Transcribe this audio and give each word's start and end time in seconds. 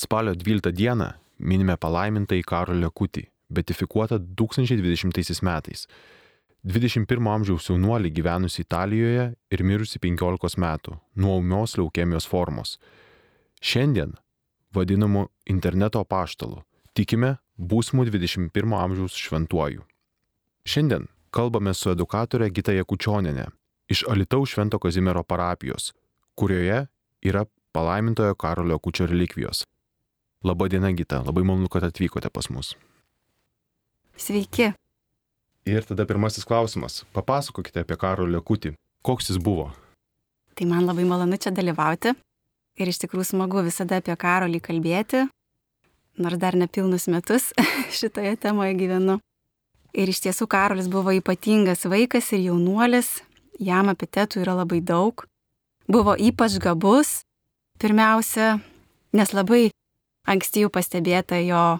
Spalio 0.00 0.32
12 0.32 0.72
dieną 0.72 1.06
minime 1.44 1.74
palaimintąjį 1.76 2.44
Karolio 2.48 2.88
Kutį, 2.88 3.26
betifikuotą 3.52 4.16
2020 4.38 5.42
metais. 5.44 5.82
21 6.64 7.26
amžiaus 7.28 7.66
jaunuolį 7.68 8.08
gyvenusi 8.16 8.62
Italijoje 8.64 9.26
ir 9.52 9.62
mirusi 9.70 10.00
15 10.00 10.56
metų 10.64 10.94
nuo 11.20 11.34
umios 11.42 11.76
leukemijos 11.76 12.28
formos. 12.30 12.78
Šiandien 13.60 14.14
vadinamu 14.72 15.26
interneto 15.44 16.00
paštalu 16.14 16.62
tikime 16.96 17.34
būsimų 17.72 18.06
21 18.08 18.76
amžiaus 18.78 19.18
šventuoju. 19.20 19.84
Šiandien 20.64 21.10
kalbame 21.30 21.74
su 21.76 21.92
edukatorė 21.92 22.48
Gita 22.48 22.72
Jakučioninė 22.72 23.50
iš 23.92 24.06
Alitaus 24.08 24.54
Švento 24.54 24.80
Kazimiero 24.80 25.26
parapijos, 25.28 25.92
kurioje 26.40 26.86
yra 27.20 27.44
palaimintojo 27.76 28.38
Karolio 28.40 28.80
Kučio 28.80 29.10
relikvijos. 29.12 29.66
Labadiena 30.44 30.88
Gita, 30.92 31.18
labai 31.26 31.42
malonu, 31.44 31.68
kad 31.68 31.84
atvykote 31.84 32.30
pas 32.32 32.46
mus. 32.48 32.72
Sveiki. 34.16 34.70
Ir 35.68 35.84
tada 35.84 36.06
pirmasis 36.08 36.46
klausimas. 36.48 37.02
Papasakokite 37.12 37.82
apie 37.84 37.96
Karolio 38.00 38.40
Kutį. 38.40 38.72
Koks 39.04 39.28
jis 39.28 39.36
buvo? 39.36 39.66
Tai 40.56 40.66
man 40.70 40.86
labai 40.88 41.04
malonu 41.04 41.36
čia 41.36 41.52
dalyvauti. 41.52 42.14
Ir 42.80 42.88
iš 42.88 43.02
tikrųjų 43.02 43.26
smagu 43.34 43.60
visada 43.66 43.98
apie 44.00 44.16
Karolį 44.16 44.62
kalbėti, 44.64 45.26
nors 46.16 46.40
dar 46.40 46.56
nepilnus 46.56 47.04
metus 47.12 47.50
šitoje 47.98 48.32
temoje 48.40 48.78
gyvenu. 48.78 49.18
Ir 49.92 50.08
iš 50.08 50.22
tiesų 50.24 50.48
Karolis 50.48 50.88
buvo 50.88 51.12
ypatingas 51.12 51.84
vaikas 51.84 52.30
ir 52.32 52.46
jaunuolis, 52.46 53.18
jam 53.60 53.92
epitetų 53.92 54.40
yra 54.46 54.56
labai 54.62 54.80
daug. 54.80 55.26
Buvo 55.84 56.16
ypač 56.16 56.56
gabus, 56.62 57.18
pirmiausia, 57.82 58.54
nes 59.12 59.36
labai 59.36 59.68
anksti 60.28 60.64
jau 60.64 60.72
pastebėta 60.72 61.40
jo 61.44 61.78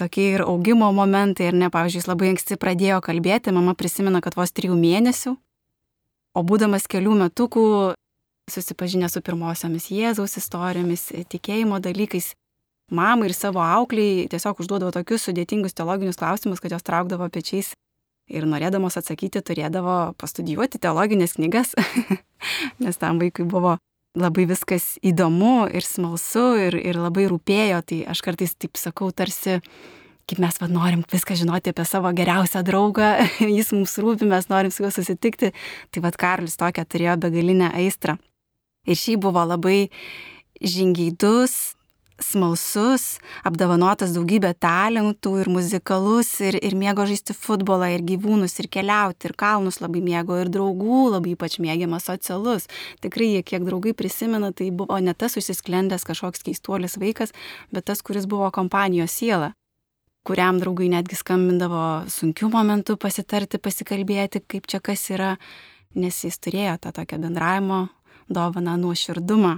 tokie 0.00 0.30
ir 0.34 0.44
augimo 0.46 0.90
momentai, 0.96 1.50
ir 1.50 1.56
ne, 1.56 1.68
pavyzdžiui, 1.72 2.00
jis 2.00 2.08
labai 2.08 2.32
anksti 2.32 2.58
pradėjo 2.60 3.00
kalbėti, 3.04 3.52
mama 3.52 3.76
prisimena, 3.76 4.22
kad 4.24 4.36
vos 4.38 4.52
trijų 4.56 4.76
mėnesių, 4.78 5.34
o 6.36 6.44
būdamas 6.46 6.88
kelių 6.90 7.16
metukų, 7.24 7.64
susipažinę 8.50 9.10
su 9.12 9.22
pirmosiomis 9.22 9.90
Jėzaus 9.92 10.38
istorijomis, 10.40 11.10
tikėjimo 11.30 11.80
dalykais, 11.84 12.32
mamai 12.90 13.30
ir 13.30 13.36
savo 13.36 13.62
aukliai 13.62 14.26
tiesiog 14.30 14.62
užduodavo 14.62 14.94
tokius 14.96 15.28
sudėtingus 15.28 15.76
teologinius 15.76 16.18
klausimus, 16.18 16.62
kad 16.62 16.74
jos 16.74 16.86
traukdavo 16.86 17.28
pečiais 17.30 17.74
ir 18.30 18.46
norėdamos 18.46 18.96
atsakyti 18.98 19.42
turėdavo 19.42 20.14
pastudijuoti 20.18 20.80
teologinės 20.82 21.36
knygas, 21.38 21.74
nes 22.82 22.98
tam 22.98 23.20
vaikui 23.22 23.46
buvo 23.46 23.76
labai 24.18 24.46
viskas 24.50 24.96
įdomu 25.06 25.68
ir 25.70 25.86
smalsu 25.86 26.44
ir, 26.58 26.76
ir 26.78 26.98
labai 26.98 27.28
rūpėjo, 27.30 27.80
tai 27.86 28.02
aš 28.10 28.22
kartais 28.26 28.54
taip 28.58 28.78
sakau, 28.80 29.10
tarsi 29.14 29.60
kaip 30.30 30.40
mes 30.42 30.60
vad 30.62 30.70
norim 30.70 31.02
viską 31.10 31.34
žinoti 31.38 31.72
apie 31.72 31.84
savo 31.88 32.10
geriausią 32.14 32.62
draugą, 32.66 33.12
jis 33.58 33.72
mums 33.74 33.96
rūpi, 34.02 34.28
mes 34.30 34.50
norim 34.50 34.74
su 34.74 34.84
juo 34.84 34.92
susitikti, 34.94 35.52
tai 35.90 36.02
vad 36.04 36.18
Karlis 36.20 36.58
tokią 36.60 36.86
turėjo 36.86 37.16
begalinę 37.22 37.72
aistrą. 37.74 38.18
Ir 38.86 38.98
šį 38.98 39.18
buvo 39.20 39.42
labai 39.44 39.90
žingeidus, 40.60 41.74
smalsus, 42.24 43.18
apdovanotas 43.46 44.12
daugybę 44.14 44.52
talentų 44.60 45.34
ir 45.42 45.50
muzikalus, 45.52 46.30
ir, 46.44 46.58
ir 46.60 46.76
mėgo 46.78 47.06
žaisti 47.08 47.36
futbolą, 47.36 47.90
ir 47.94 48.04
gyvūnus, 48.06 48.56
ir 48.62 48.70
keliauti, 48.72 49.30
ir 49.30 49.36
kalnus 49.40 49.80
labai 49.82 50.02
mėgo, 50.04 50.38
ir 50.40 50.50
draugų 50.52 51.02
labai 51.16 51.34
ypač 51.36 51.58
mėgiamas 51.62 52.08
socialus. 52.10 52.68
Tikrai, 53.04 53.32
kiek 53.46 53.64
draugai 53.66 53.94
prisimena, 53.96 54.52
tai 54.52 54.70
buvo 54.74 54.98
ne 55.00 55.14
tas 55.14 55.38
užsisklendęs 55.40 56.06
kažkoks 56.08 56.44
keistuolis 56.46 56.98
vaikas, 57.00 57.34
bet 57.72 57.88
tas, 57.90 58.04
kuris 58.04 58.28
buvo 58.30 58.50
kompanijos 58.54 59.16
siela 59.20 59.54
kuriam 60.26 60.58
draugai 60.60 60.90
netgi 60.92 61.16
skambindavo 61.16 62.04
sunkių 62.12 62.50
momentų 62.52 62.98
pasitarti, 63.00 63.56
pasikalbėti, 63.56 64.42
kaip 64.44 64.68
čia 64.68 64.82
kas 64.84 65.06
yra, 65.14 65.30
nes 65.96 66.20
jis 66.26 66.36
turėjo 66.44 66.76
tą 66.84 66.92
tokią 67.00 67.18
bendravimo 67.24 67.86
dovaną 68.28 68.76
nuoširdumą 68.78 69.56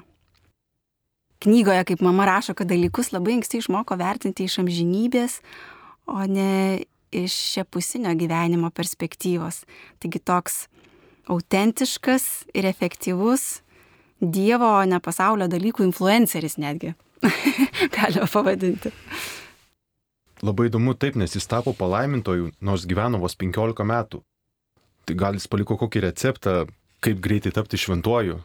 knygoje, 1.43 1.85
kaip 1.91 2.03
mama 2.05 2.27
rašo, 2.29 2.55
kad 2.59 2.71
dalykus 2.71 3.13
labai 3.13 3.39
anksti 3.39 3.63
išmoko 3.63 3.99
vertinti 4.01 4.47
iš 4.47 4.61
amžinybės, 4.63 5.41
o 6.07 6.23
ne 6.27 6.85
iš 7.13 7.35
šiapusinio 7.55 8.15
gyvenimo 8.19 8.71
perspektyvos. 8.75 9.63
Taigi 10.03 10.23
toks 10.23 10.67
autentiškas 11.31 12.49
ir 12.55 12.67
efektyvus 12.67 13.61
Dievo, 14.23 14.69
o 14.79 14.83
ne 14.87 15.01
pasaulio 15.03 15.49
dalykų 15.51 15.83
influenceris 15.83 16.55
netgi, 16.63 16.93
galima 17.97 18.29
pavadinti. 18.31 18.93
Labai 20.47 20.69
įdomu 20.69 20.95
taip, 20.95 21.19
nes 21.19 21.35
jis 21.35 21.49
tapo 21.51 21.75
palaimintojų, 21.75 22.53
nors 22.63 22.87
gyveno 22.87 23.19
vos 23.23 23.35
15 23.39 23.83
metų. 23.87 24.23
Tai 25.07 25.17
gal 25.19 25.35
jis 25.39 25.49
paliko 25.51 25.75
kokį 25.79 26.05
receptą, 26.07 26.55
kaip 27.03 27.19
greitai 27.23 27.51
tapti 27.55 27.79
šventuoju? 27.83 28.39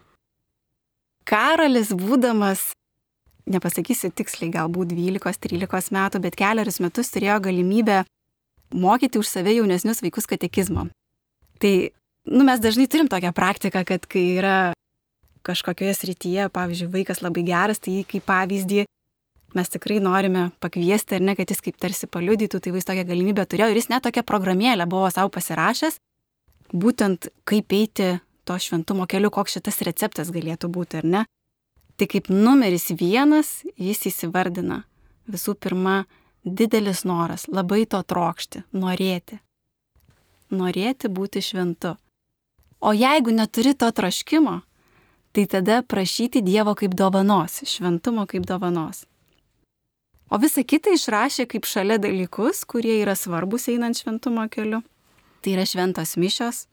Karolis, 1.30 1.94
būdamas 1.94 2.72
nepasakysiu 3.48 4.12
tiksliai, 4.16 4.52
galbūt 4.54 4.94
12-13 4.94 5.94
metų, 5.96 6.22
bet 6.24 6.38
keliarius 6.40 6.82
metus 6.84 7.12
turėjo 7.14 7.40
galimybę 7.48 8.04
mokyti 8.76 9.22
už 9.22 9.30
save 9.30 9.56
jaunesnius 9.56 10.04
vaikus 10.04 10.28
katekizmo. 10.30 10.88
Tai, 11.62 11.74
nu, 12.28 12.44
mes 12.44 12.62
dažnai 12.62 12.90
turim 12.92 13.10
tokią 13.12 13.32
praktiką, 13.36 13.86
kad 13.88 14.06
kai 14.10 14.26
yra 14.38 14.58
kažkokioje 15.48 15.96
srityje, 15.96 16.50
pavyzdžiui, 16.54 16.92
vaikas 16.92 17.24
labai 17.24 17.46
geras, 17.48 17.80
tai 17.80 18.02
kaip 18.10 18.26
pavyzdį 18.28 18.84
mes 19.56 19.72
tikrai 19.72 20.02
norime 20.04 20.50
pakviesti, 20.62 21.18
ar 21.18 21.24
ne, 21.24 21.36
kad 21.38 21.50
jis 21.50 21.64
kaip 21.64 21.80
tarsi 21.82 22.10
paliudytų, 22.12 22.60
tai 22.62 22.74
jis 22.76 22.88
tokią 22.88 23.08
galimybę 23.08 23.48
turėjo 23.48 23.72
ir 23.72 23.80
jis 23.80 23.90
net 23.94 24.04
tokią 24.06 24.26
programėlę 24.28 24.86
buvo 24.92 25.08
savo 25.14 25.32
pasirašęs, 25.34 25.98
būtent 26.76 27.30
kaip 27.48 27.74
eiti 27.74 28.18
to 28.48 28.60
šventumo 28.60 29.08
keliu, 29.10 29.32
koks 29.34 29.58
šitas 29.58 29.82
receptas 29.88 30.32
galėtų 30.36 30.70
būti, 30.72 31.02
ar 31.02 31.08
ne. 31.08 31.24
Tai 31.98 32.06
kaip 32.06 32.30
numeris 32.30 32.92
vienas 32.94 33.64
jis 33.74 34.04
įsivardina 34.12 34.84
visų 35.28 35.56
pirma 35.58 36.04
didelis 36.46 37.04
noras, 37.10 37.48
labai 37.50 37.86
to 37.90 38.00
trokšti, 38.06 38.64
norėti. 38.78 39.40
Norėti 40.54 41.10
būti 41.12 41.42
šventu. 41.44 41.96
O 42.80 42.94
jeigu 42.94 43.34
neturi 43.34 43.74
to 43.74 43.90
troškimo, 43.92 44.62
tai 45.34 45.46
tada 45.50 45.82
prašyti 45.82 46.44
Dievo 46.46 46.76
kaip 46.78 46.94
dovanos, 46.96 47.64
šventumo 47.66 48.28
kaip 48.30 48.46
dovanos. 48.46 49.04
O 50.30 50.38
visą 50.38 50.64
kitą 50.68 50.94
išrašė 50.94 51.48
kaip 51.50 51.66
šalia 51.66 51.98
dalykus, 52.04 52.62
kurie 52.68 53.00
yra 53.02 53.16
svarbus 53.16 53.68
einant 53.72 53.98
šventumo 53.98 54.46
keliu. 54.52 54.84
Tai 55.42 55.54
yra 55.56 55.66
šventos 55.66 56.14
mišios, 56.20 56.66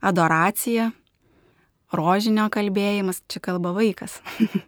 adoracija, 0.00 0.92
rožinio 1.96 2.48
kalbėjimas, 2.52 3.22
čia 3.30 3.42
kalba 3.44 3.72
vaikas. 3.76 4.18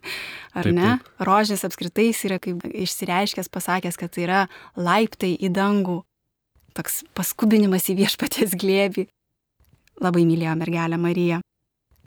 Ar 0.57 0.69
taip, 0.69 0.75
ne? 0.77 0.91
Taip. 0.99 1.11
Rožės 1.27 1.65
apskritai 1.67 2.09
jis 2.11 2.23
yra 2.29 2.39
kaip 2.43 2.65
išsireiškęs, 2.69 3.51
pasakęs, 3.53 3.99
kad 4.01 4.13
tai 4.15 4.27
yra 4.27 4.41
laiptai 4.77 5.35
į 5.35 5.51
dangų, 5.55 6.01
toks 6.77 7.03
paskubinimas 7.17 7.89
į 7.91 7.99
viešpaties 8.05 8.57
glėbį. 8.61 9.09
Labai 10.05 10.25
mylėjo 10.27 10.57
mergelę 10.59 10.99
Mariją. 10.99 11.41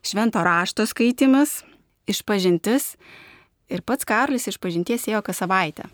Švento 0.05 0.41
rašto 0.43 0.85
skaitimas, 0.87 1.61
išpažintis 2.07 2.95
ir 3.71 3.83
pats 3.87 4.07
Karlis 4.07 4.47
išpažinties 4.51 5.07
ėjo 5.11 5.23
kas 5.25 5.41
savaitę. 5.43 5.87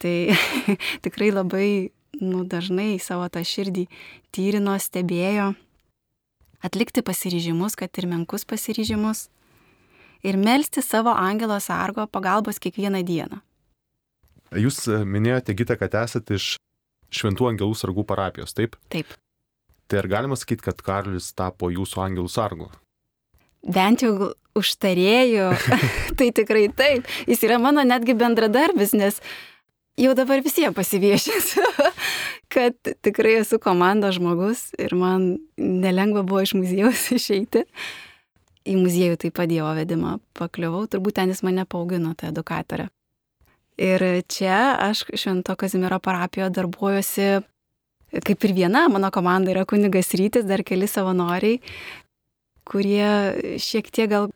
Tai 0.00 0.16
tikrai 1.04 1.30
labai 1.32 1.68
nu, 2.20 2.44
dažnai 2.48 2.96
savo 3.00 3.28
tą 3.32 3.44
širdį 3.44 3.86
tyrino, 4.34 4.76
stebėjo 4.80 5.52
atlikti 6.66 7.04
pasiryžimus, 7.06 7.78
kad 7.78 7.94
ir 8.00 8.08
menkus 8.10 8.46
pasiryžimus, 8.48 9.26
ir 10.26 10.38
melstį 10.40 10.82
savo 10.84 11.14
angelo 11.14 11.58
sargo 11.62 12.06
pagalbos 12.10 12.60
kiekvieną 12.62 13.02
dieną. 13.06 13.40
Jūs 14.54 14.84
e, 14.90 15.02
minėjote, 15.06 15.54
Gita, 15.58 15.76
kad 15.78 15.94
esate 16.04 16.38
iš 16.38 16.54
Šventų 17.16 17.46
angelų 17.52 17.76
sargų 17.78 18.02
parapijos, 18.06 18.54
taip? 18.56 18.74
Taip. 18.90 19.12
Tai 19.86 20.00
ar 20.00 20.08
galima 20.10 20.36
sakyti, 20.38 20.64
kad 20.66 20.80
Karlis 20.82 21.30
tapo 21.38 21.70
jūsų 21.70 22.02
angelų 22.02 22.30
sargu? 22.30 22.66
Bent 23.62 24.02
jau 24.02 24.32
užtarėjų, 24.58 25.50
tai 26.18 26.30
tikrai 26.34 26.66
taip. 26.74 27.06
Jis 27.30 27.44
yra 27.46 27.60
mano 27.62 27.84
netgi 27.86 28.16
bendradarbis, 28.18 28.94
nes 28.98 29.20
jau 29.96 30.14
dabar 30.16 30.42
visiems 30.44 30.76
pasiviešinsiu, 30.76 31.64
kad 32.54 32.76
tikrai 33.04 33.38
esu 33.42 33.58
komandos 33.62 34.18
žmogus 34.18 34.68
ir 34.78 34.94
man 34.98 35.36
nelengva 35.56 36.24
buvo 36.26 36.44
iš 36.44 36.56
muziejaus 36.58 37.08
išeiti. 37.18 37.66
Į 38.66 38.74
muziejų 38.80 39.16
taip 39.22 39.36
pat 39.38 39.46
Dievo 39.46 39.70
vedimą 39.78 40.16
pakliuvau, 40.34 40.88
turbūt 40.90 41.20
ten 41.20 41.30
jis 41.30 41.44
mane 41.46 41.62
paugino, 41.70 42.16
tą 42.18 42.32
edukatorę. 42.32 42.88
Ir 43.78 44.02
čia 44.26 44.74
aš 44.82 45.04
Švento 45.14 45.54
Kazimiero 45.54 46.00
parapijoje 46.02 46.50
darbuojuosi 46.56 47.28
kaip 48.10 48.44
ir 48.44 48.54
viena, 48.56 48.86
mano 48.88 49.10
komanda 49.14 49.52
yra 49.52 49.64
kunigas 49.68 50.12
rytis, 50.16 50.46
dar 50.46 50.62
keli 50.66 50.88
savanoriai, 50.90 51.60
kurie 52.66 53.58
šiek 53.62 53.90
tiek 53.94 54.10
gal 54.10 54.30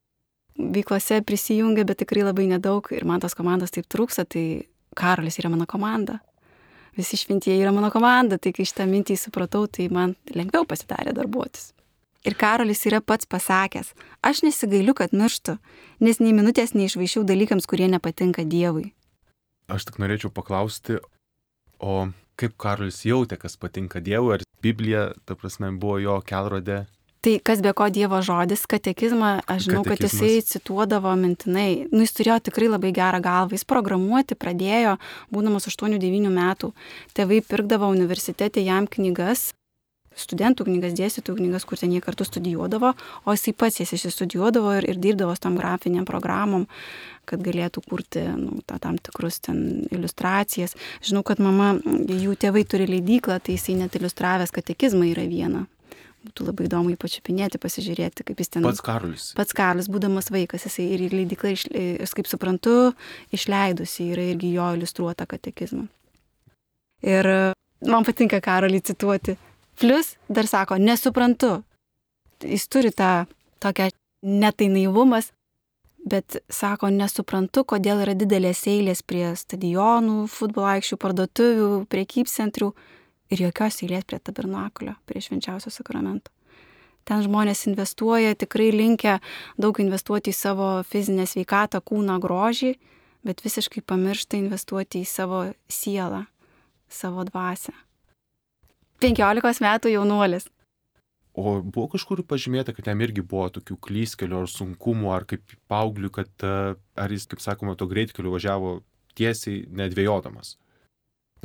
veiklose 0.60 1.22
prisijungia, 1.26 1.86
bet 1.88 2.02
tikrai 2.02 2.26
labai 2.26 2.48
nedaug 2.50 2.86
ir 2.92 3.06
man 3.08 3.22
tos 3.22 3.36
komandos 3.38 3.72
taip 3.74 3.88
trūksta, 3.90 4.26
tai 4.28 4.44
Karolis 4.96 5.38
yra 5.40 5.50
mano 5.52 5.66
komanda. 5.70 6.18
Visi 6.96 7.16
šventieji 7.16 7.62
yra 7.62 7.72
mano 7.72 7.90
komanda, 7.94 8.38
tai 8.38 8.52
kai 8.52 8.66
šitą 8.66 8.86
mintį 8.90 9.16
supratau, 9.18 9.66
tai 9.70 9.86
man 9.92 10.16
lengviau 10.34 10.66
pasidarė 10.68 11.14
darbuotis. 11.16 11.70
Ir 12.26 12.34
Karolis 12.36 12.82
yra 12.84 13.00
pats 13.00 13.28
pasakęs, 13.30 13.94
aš 14.26 14.42
nesigailiu, 14.44 14.92
kad 14.96 15.14
mirštu, 15.16 15.56
nes 16.04 16.18
nei 16.20 16.34
minutės 16.36 16.74
neišvaišiau 16.76 17.24
dalykams, 17.24 17.64
kurie 17.70 17.88
nepatinka 17.88 18.44
Dievui. 18.44 18.90
Aš 19.72 19.86
tik 19.88 20.00
norėčiau 20.02 20.32
paklausti, 20.34 20.98
o 21.80 22.10
kaip 22.36 22.58
Karolis 22.60 23.00
jautė, 23.06 23.38
kas 23.40 23.56
patinka 23.56 24.02
Dievui, 24.04 24.34
ar 24.36 24.44
Biblija, 24.60 25.14
ta 25.24 25.38
prasme, 25.38 25.70
buvo 25.72 25.96
jo 26.02 26.18
kelrodė? 26.26 26.82
Tai 27.20 27.34
kas 27.44 27.60
be 27.60 27.74
ko 27.76 27.84
Dievo 27.92 28.22
žodis, 28.24 28.62
katekizmą, 28.64 29.42
aš 29.44 29.66
žinau, 29.66 29.82
kad 29.84 30.00
jisai 30.00 30.38
cituodavo 30.40 31.12
mintinai. 31.20 31.84
Nu, 31.92 32.00
jis 32.00 32.14
turėjo 32.16 32.38
tikrai 32.48 32.70
labai 32.72 32.94
gerą 32.96 33.20
galvą. 33.20 33.52
Jis 33.58 33.66
programuoti 33.68 34.38
pradėjo, 34.40 34.94
būdamas 35.28 35.68
8-9 35.68 36.30
metų. 36.32 36.70
Tėvai 37.12 37.42
pirkdavo 37.44 37.90
universitete 37.92 38.64
jam 38.64 38.88
knygas, 38.88 39.50
studentų 40.16 40.64
knygas, 40.70 40.94
dėstytojų 40.96 41.42
knygas, 41.42 41.66
kur 41.68 41.80
ten 41.80 41.92
jie 41.92 42.00
kartu 42.04 42.24
studijuodavo, 42.24 42.94
o 43.24 43.34
jisai 43.36 43.52
pats 43.52 43.82
jas 43.82 43.92
išstudijuodavo 43.96 44.72
ir, 44.78 44.88
ir 44.88 45.00
dirbdavo 45.02 45.34
tam 45.40 45.58
grafiniam 45.60 46.06
programom, 46.08 46.64
kad 47.28 47.44
galėtų 47.44 47.82
kurti 47.84 48.22
nu, 48.32 48.62
ta, 48.64 48.78
tam 48.80 48.96
tikrus 48.96 49.42
ten 49.44 49.84
iliustracijas. 49.92 50.72
Žinau, 51.04 51.20
kad 51.28 51.44
mama, 51.44 51.74
jų 51.84 52.32
tėvai 52.40 52.64
turi 52.64 52.88
leidyklą, 52.90 53.42
tai 53.44 53.58
jisai 53.58 53.76
net 53.82 54.00
iliustravęs 54.00 54.56
katekizmą 54.56 55.12
yra 55.12 55.28
viena. 55.28 55.66
Būtų 56.20 56.50
labai 56.50 56.66
įdomu 56.68 56.90
jį 56.92 56.98
pačiupinėti, 57.00 57.60
pasižiūrėti, 57.62 58.26
kaip 58.28 58.40
jis 58.42 58.52
ten. 58.52 58.64
Pats 58.66 58.82
Karolis. 58.84 59.30
Pats 59.38 59.56
Karolis, 59.56 59.88
būdamas 59.88 60.28
vaikas, 60.34 60.66
jisai 60.68 60.90
ir 60.96 61.06
leidykla, 61.14 61.54
kaip 62.16 62.28
suprantu, 62.28 62.74
išleidusi 63.32 64.10
yra 64.12 64.26
irgi 64.34 64.52
jo 64.58 64.66
iliustruota 64.76 65.24
katekizmą. 65.30 65.86
Ir 67.08 67.30
man 67.88 68.04
patinka 68.04 68.42
Karolį 68.44 68.82
cituoti 68.90 69.38
Plus 69.80 70.16
dar 70.28 70.46
sako, 70.46 70.76
nesuprantu. 70.76 71.62
Jis 72.44 72.68
turi 72.68 72.90
tą 72.92 73.24
tokią 73.64 73.88
netai 74.22 74.68
naivumas, 74.68 75.30
bet 76.04 76.36
sako, 76.52 76.90
nesuprantu, 76.92 77.64
kodėl 77.64 78.02
yra 78.04 78.12
didelės 78.12 78.60
eilės 78.68 79.00
prie 79.00 79.30
stadionų, 79.40 80.26
futbolo 80.28 80.68
aikščių, 80.74 80.98
parduotuvių, 81.00 81.70
priekybcentrių 81.92 82.68
ir 83.30 83.46
jokios 83.46 83.80
eilės 83.84 84.06
prie 84.08 84.20
tabernakulio, 84.22 84.96
prie 85.06 85.22
švenčiausio 85.24 85.72
sakramento. 85.72 86.32
Ten 87.08 87.22
žmonės 87.24 87.64
investuoja, 87.70 88.36
tikrai 88.38 88.68
linkia 88.74 89.18
daug 89.58 89.78
investuoti 89.80 90.34
į 90.34 90.36
savo 90.36 90.70
fizinę 90.86 91.24
sveikatą, 91.26 91.80
kūną, 91.80 92.18
grožį, 92.22 92.74
bet 93.26 93.40
visiškai 93.44 93.82
pamiršta 93.86 94.38
investuoti 94.38 95.02
į 95.02 95.08
savo 95.08 95.44
sielą, 95.70 96.26
savo 96.88 97.24
dvasę. 97.28 97.72
15 99.00 99.64
metų 99.64 99.94
jaunuolis. 99.94 100.50
O 101.32 101.60
buvo 101.62 101.86
kažkur 101.94 102.20
pažymėta, 102.26 102.74
kad 102.76 102.90
jam 102.90 103.00
irgi 103.00 103.22
buvo 103.24 103.46
tokių 103.54 103.78
klyskelių 103.86 104.42
ar 104.42 104.48
sunkumų, 104.50 105.12
ar 105.14 105.24
kaip 105.30 105.54
paauglių, 105.70 106.10
kad 106.12 106.44
e, 106.44 106.56
ar 106.76 107.14
jis, 107.14 107.28
kaip 107.30 107.40
sakoma, 107.40 107.76
to 107.78 107.86
greitkeliu 107.88 108.34
važiavo 108.34 108.80
tiesiai 109.16 109.62
nedvėjodamas. 109.78 110.56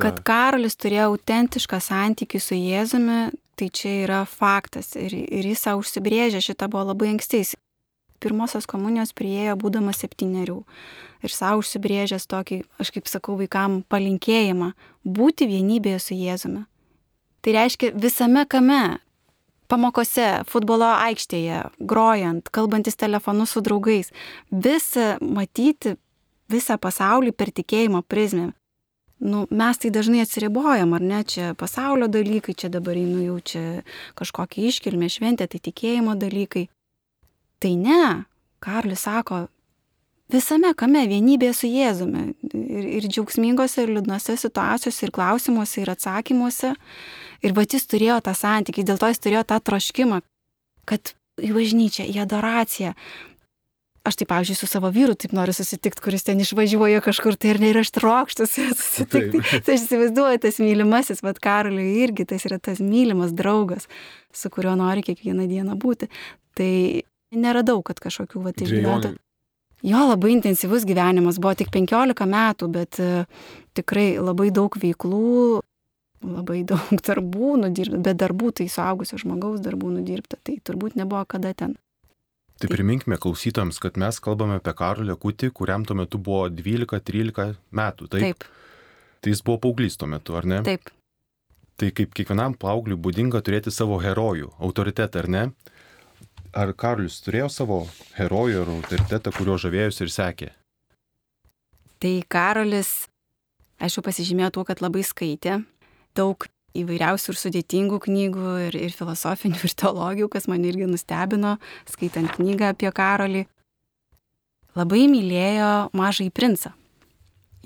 Kad 0.00 0.20
Karolis 0.28 0.76
turėjo 0.76 1.12
autentišką 1.12 1.78
santykių 1.80 2.40
su 2.42 2.56
Jėzumi, 2.58 3.30
tai 3.56 3.68
čia 3.72 3.92
yra 4.04 4.24
faktas. 4.28 4.92
Ir, 5.00 5.14
ir 5.14 5.48
jis 5.48 5.62
savo 5.64 5.80
užsibrėžė, 5.80 6.42
šitą 6.44 6.68
buvo 6.72 6.90
labai 6.90 7.14
ankstys. 7.14 7.54
Pirmosios 8.20 8.68
komunijos 8.68 9.12
prieėjo 9.16 9.56
būdamas 9.60 10.00
septyniarių. 10.04 10.58
Ir 11.24 11.32
savo 11.32 11.62
užsibrėžęs 11.62 12.28
tokį, 12.28 12.62
aš 12.80 12.92
kaip 12.94 13.08
sakau, 13.08 13.36
vaikam 13.40 13.82
palinkėjimą- 13.88 14.72
būti 15.18 15.48
vienybėje 15.48 16.00
su 16.00 16.14
Jėzumi. 16.14 16.66
Tai 17.42 17.52
reiškia 17.52 17.92
visame 17.94 18.44
kame, 18.48 18.98
pamokose, 19.68 20.44
futbolo 20.46 20.88
aikštėje, 21.06 21.70
grojant, 21.80 22.50
kalbantis 22.50 22.96
telefonu 22.96 23.46
su 23.46 23.60
draugais, 23.60 24.10
visą 24.50 25.18
matyti, 25.20 25.96
visą 26.50 26.78
pasaulį 26.78 27.32
per 27.32 27.52
tikėjimo 27.52 28.02
prizmę. 28.02 28.52
Nu, 29.18 29.46
mes 29.48 29.78
tai 29.80 29.90
dažnai 29.90 30.20
atsiribojam, 30.20 30.92
ar 30.92 31.00
ne, 31.00 31.22
čia 31.24 31.54
pasaulio 31.56 32.08
dalykai, 32.12 32.52
čia 32.52 32.68
dabar 32.68 32.98
einu 33.00 33.22
jau 33.24 33.36
čia 33.40 33.62
kažkokia 34.18 34.68
iškilmė, 34.68 35.08
šventė, 35.08 35.46
tai 35.48 35.60
tikėjimo 35.64 36.18
dalykai. 36.20 36.66
Tai 37.64 37.72
ne, 37.80 38.02
Karlis 38.60 39.06
sako, 39.06 39.46
visame 40.32 40.74
kame 40.76 41.06
vienybė 41.08 41.48
su 41.56 41.70
Jėzumi 41.70 42.26
ir, 42.52 42.88
ir 42.98 43.08
džiaugsmingose, 43.08 43.86
ir 43.86 43.94
liūdnose 43.96 44.36
situacijose, 44.36 45.06
ir 45.06 45.14
klausimuose, 45.16 45.80
ir 45.80 45.94
atsakymuose. 45.94 46.74
Ir 47.44 47.56
va 47.56 47.64
jis 47.64 47.88
turėjo 47.88 48.20
tą 48.26 48.36
santykį, 48.36 48.84
dėl 48.84 49.00
to 49.00 49.08
jis 49.12 49.22
turėjo 49.24 49.46
tą 49.48 49.60
troškimą, 49.64 50.20
kad 50.88 51.16
į 51.40 51.56
bažnyčią, 51.56 52.04
į 52.04 52.20
adoraciją. 52.24 52.92
Aš 54.06 54.20
taip, 54.20 54.28
pavyzdžiui, 54.30 54.54
su 54.60 54.68
savo 54.70 54.90
vyru 54.94 55.16
taip 55.18 55.32
noriu 55.34 55.54
susitikti, 55.56 56.02
kuris 56.04 56.22
ten 56.26 56.38
išvažiuoja 56.42 57.00
kažkur, 57.02 57.34
tai 57.34 57.54
ir 57.54 57.60
nėra 57.62 57.82
aš 57.82 57.90
trokštas 57.96 58.54
susitikti. 58.78 59.42
Tai 59.66 59.74
aš 59.74 59.82
įsivaizduoju, 59.88 60.40
tas 60.44 60.60
mylimasis, 60.62 61.24
vad 61.26 61.40
Karoliui 61.42 62.04
irgi 62.04 62.28
tas 62.30 62.46
yra 62.46 62.60
tas 62.62 62.78
mylimas 62.78 63.34
draugas, 63.34 63.88
su 64.30 64.52
kuriuo 64.52 64.76
nori 64.78 65.02
kiekvieną 65.06 65.48
dieną 65.50 65.74
būti. 65.82 66.10
Tai 66.56 66.72
neradau, 67.34 67.80
kad 67.86 67.98
kažkokių 68.02 68.44
va 68.46 68.54
išgyventų. 68.54 69.16
Jo 69.86 70.06
labai 70.08 70.32
intensyvus 70.32 70.86
gyvenimas, 70.88 71.40
buvo 71.42 71.52
tik 71.58 71.68
15 71.74 72.26
metų, 72.30 72.68
bet 72.72 72.98
tikrai 73.76 74.06
labai 74.22 74.48
daug 74.54 74.78
veiklų, 74.82 75.60
labai 76.26 76.62
daug 76.68 76.94
darbų 77.08 77.56
nudirbta, 77.64 78.00
bet 78.08 78.22
darbų 78.22 78.54
tai 78.60 78.68
suaugusio 78.72 79.18
žmogaus 79.20 79.60
darbų 79.64 79.96
nudirbta, 79.98 80.40
tai 80.42 80.58
turbūt 80.64 80.96
nebuvo 80.98 81.24
kada 81.28 81.52
ten. 81.54 81.76
Tai 82.56 82.70
priminkime 82.72 83.18
klausytams, 83.20 83.76
kad 83.84 83.98
mes 84.00 84.16
kalbame 84.24 84.56
apie 84.56 84.72
Karolį 84.76 85.18
Kutį, 85.20 85.50
kuriam 85.52 85.84
tuo 85.84 85.96
metu 85.98 86.16
buvo 86.16 86.46
12-13 86.48 87.58
metų. 87.68 88.08
Taip. 88.14 88.22
taip. 88.22 88.46
Tai 89.20 89.34
jis 89.34 89.42
buvo 89.44 89.58
paauglys 89.66 89.98
tuo 90.00 90.08
metu, 90.08 90.38
ar 90.38 90.48
ne? 90.48 90.62
Taip. 90.64 90.88
Tai 91.76 91.90
kaip 91.92 92.14
kiekvienam 92.16 92.56
paaugliui 92.56 92.96
būdinga 92.96 93.42
turėti 93.44 93.72
savo 93.74 93.98
herojų, 94.00 94.54
autoritetą, 94.56 95.26
ar 95.26 95.28
ne? 95.28 95.42
Ar 96.56 96.72
Karolis 96.72 97.18
turėjo 97.20 97.50
savo 97.52 97.82
herojų 98.16 98.62
ar 98.62 98.72
autoritetą, 98.78 99.34
kurio 99.36 99.58
žavėjosi 99.60 100.06
ir 100.06 100.14
sekė? 100.14 100.48
Tai 102.00 102.14
Karolis, 102.32 103.10
aišku, 103.84 104.00
pasižymėjo 104.08 104.54
tuo, 104.56 104.64
kad 104.68 104.80
labai 104.80 105.04
skaitė, 105.04 105.60
daug 106.16 106.48
įvairiausių 106.82 107.32
ir 107.32 107.38
sudėtingų 107.40 108.00
knygų, 108.06 108.54
ir, 108.68 108.78
ir 108.88 108.94
filosofinių, 108.96 109.60
ir 109.64 109.74
teologijų, 109.82 110.30
kas 110.32 110.48
man 110.50 110.64
irgi 110.68 110.88
nustebino, 110.90 111.56
skaitant 111.90 112.32
knygą 112.36 112.72
apie 112.74 112.90
Karolį. 112.94 113.44
Labai 114.76 115.06
mylėjo 115.08 115.70
mažai 115.96 116.28
princą. 116.34 116.74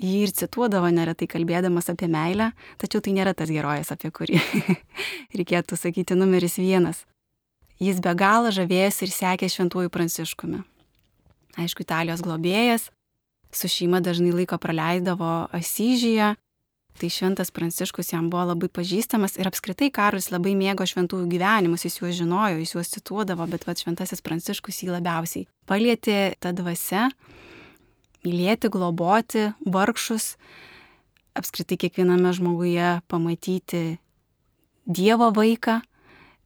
Jį 0.01 0.21
ir 0.25 0.31
cituodavo 0.33 0.89
neretai 0.89 1.27
kalbėdamas 1.29 1.91
apie 1.91 2.07
meilę, 2.09 2.49
tačiau 2.81 3.03
tai 3.05 3.13
nėra 3.13 3.35
tas 3.37 3.51
herojas, 3.53 3.91
apie 3.93 4.09
kurį 4.09 4.39
reikėtų 5.37 5.77
sakyti 5.77 6.17
numeris 6.17 6.57
vienas. 6.57 7.03
Jis 7.81 7.99
be 8.01 8.13
galo 8.17 8.49
žavėjosi 8.53 9.05
ir 9.05 9.13
sekė 9.13 9.49
šventuoju 9.49 9.91
pranciškumi. 9.93 10.63
Aišku, 11.61 11.83
Italijos 11.85 12.23
globėjas, 12.25 12.87
su 13.53 13.69
šeima 13.69 13.99
dažnai 14.01 14.31
laiko 14.33 14.57
praleisdavo 14.61 15.31
Asyžyje, 15.53 16.33
Tai 16.99 17.09
šventas 17.09 17.51
Pranciškus 17.55 18.11
jam 18.13 18.27
buvo 18.29 18.43
labai 18.51 18.67
pažįstamas 18.69 19.37
ir 19.39 19.47
apskritai 19.49 19.89
Karolis 19.93 20.29
labai 20.33 20.53
mėgo 20.59 20.85
šventųjų 20.85 21.29
gyvenimus, 21.31 21.85
jis 21.87 21.97
juos 22.01 22.17
žinojo, 22.19 22.59
jis 22.61 22.75
juos 22.75 22.91
cituodavo, 22.93 23.47
bet 23.49 23.65
va 23.67 23.75
šventasis 23.77 24.21
Pranciškus 24.25 24.83
jį 24.83 24.91
labiausiai 24.91 25.47
palietė 25.71 26.35
tą 26.43 26.51
dvasę, 26.57 27.07
mylėti, 28.25 28.69
globoti 28.73 29.47
vargšus, 29.63 30.35
apskritai 31.37 31.79
kiekviename 31.85 32.33
žmoguje 32.35 32.99
pamatyti 33.11 33.99
Dievo 34.91 35.29
vaiką, 35.31 35.79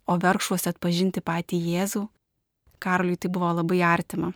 o 0.06 0.18
vargšuose 0.22 0.70
atpažinti 0.70 1.24
patį 1.26 1.58
Jėzų. 1.72 2.04
Karoliui 2.84 3.18
tai 3.18 3.32
buvo 3.34 3.50
labai 3.56 3.80
artima. 3.82 4.34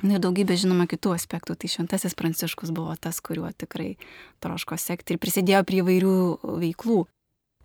Na 0.00 0.16
ir 0.16 0.22
daugybė 0.24 0.56
žinoma 0.56 0.86
kitų 0.88 1.12
aspektų. 1.12 1.56
Tai 1.60 1.68
šventasis 1.68 2.16
Pranciškus 2.16 2.72
buvo 2.72 2.94
tas, 2.96 3.20
kuriuo 3.20 3.50
tikrai 3.52 3.94
troško 4.40 4.78
sekti 4.80 5.14
ir 5.14 5.20
prisidėjo 5.20 5.62
prie 5.68 5.82
įvairių 5.82 6.14
veiklų, 6.62 7.00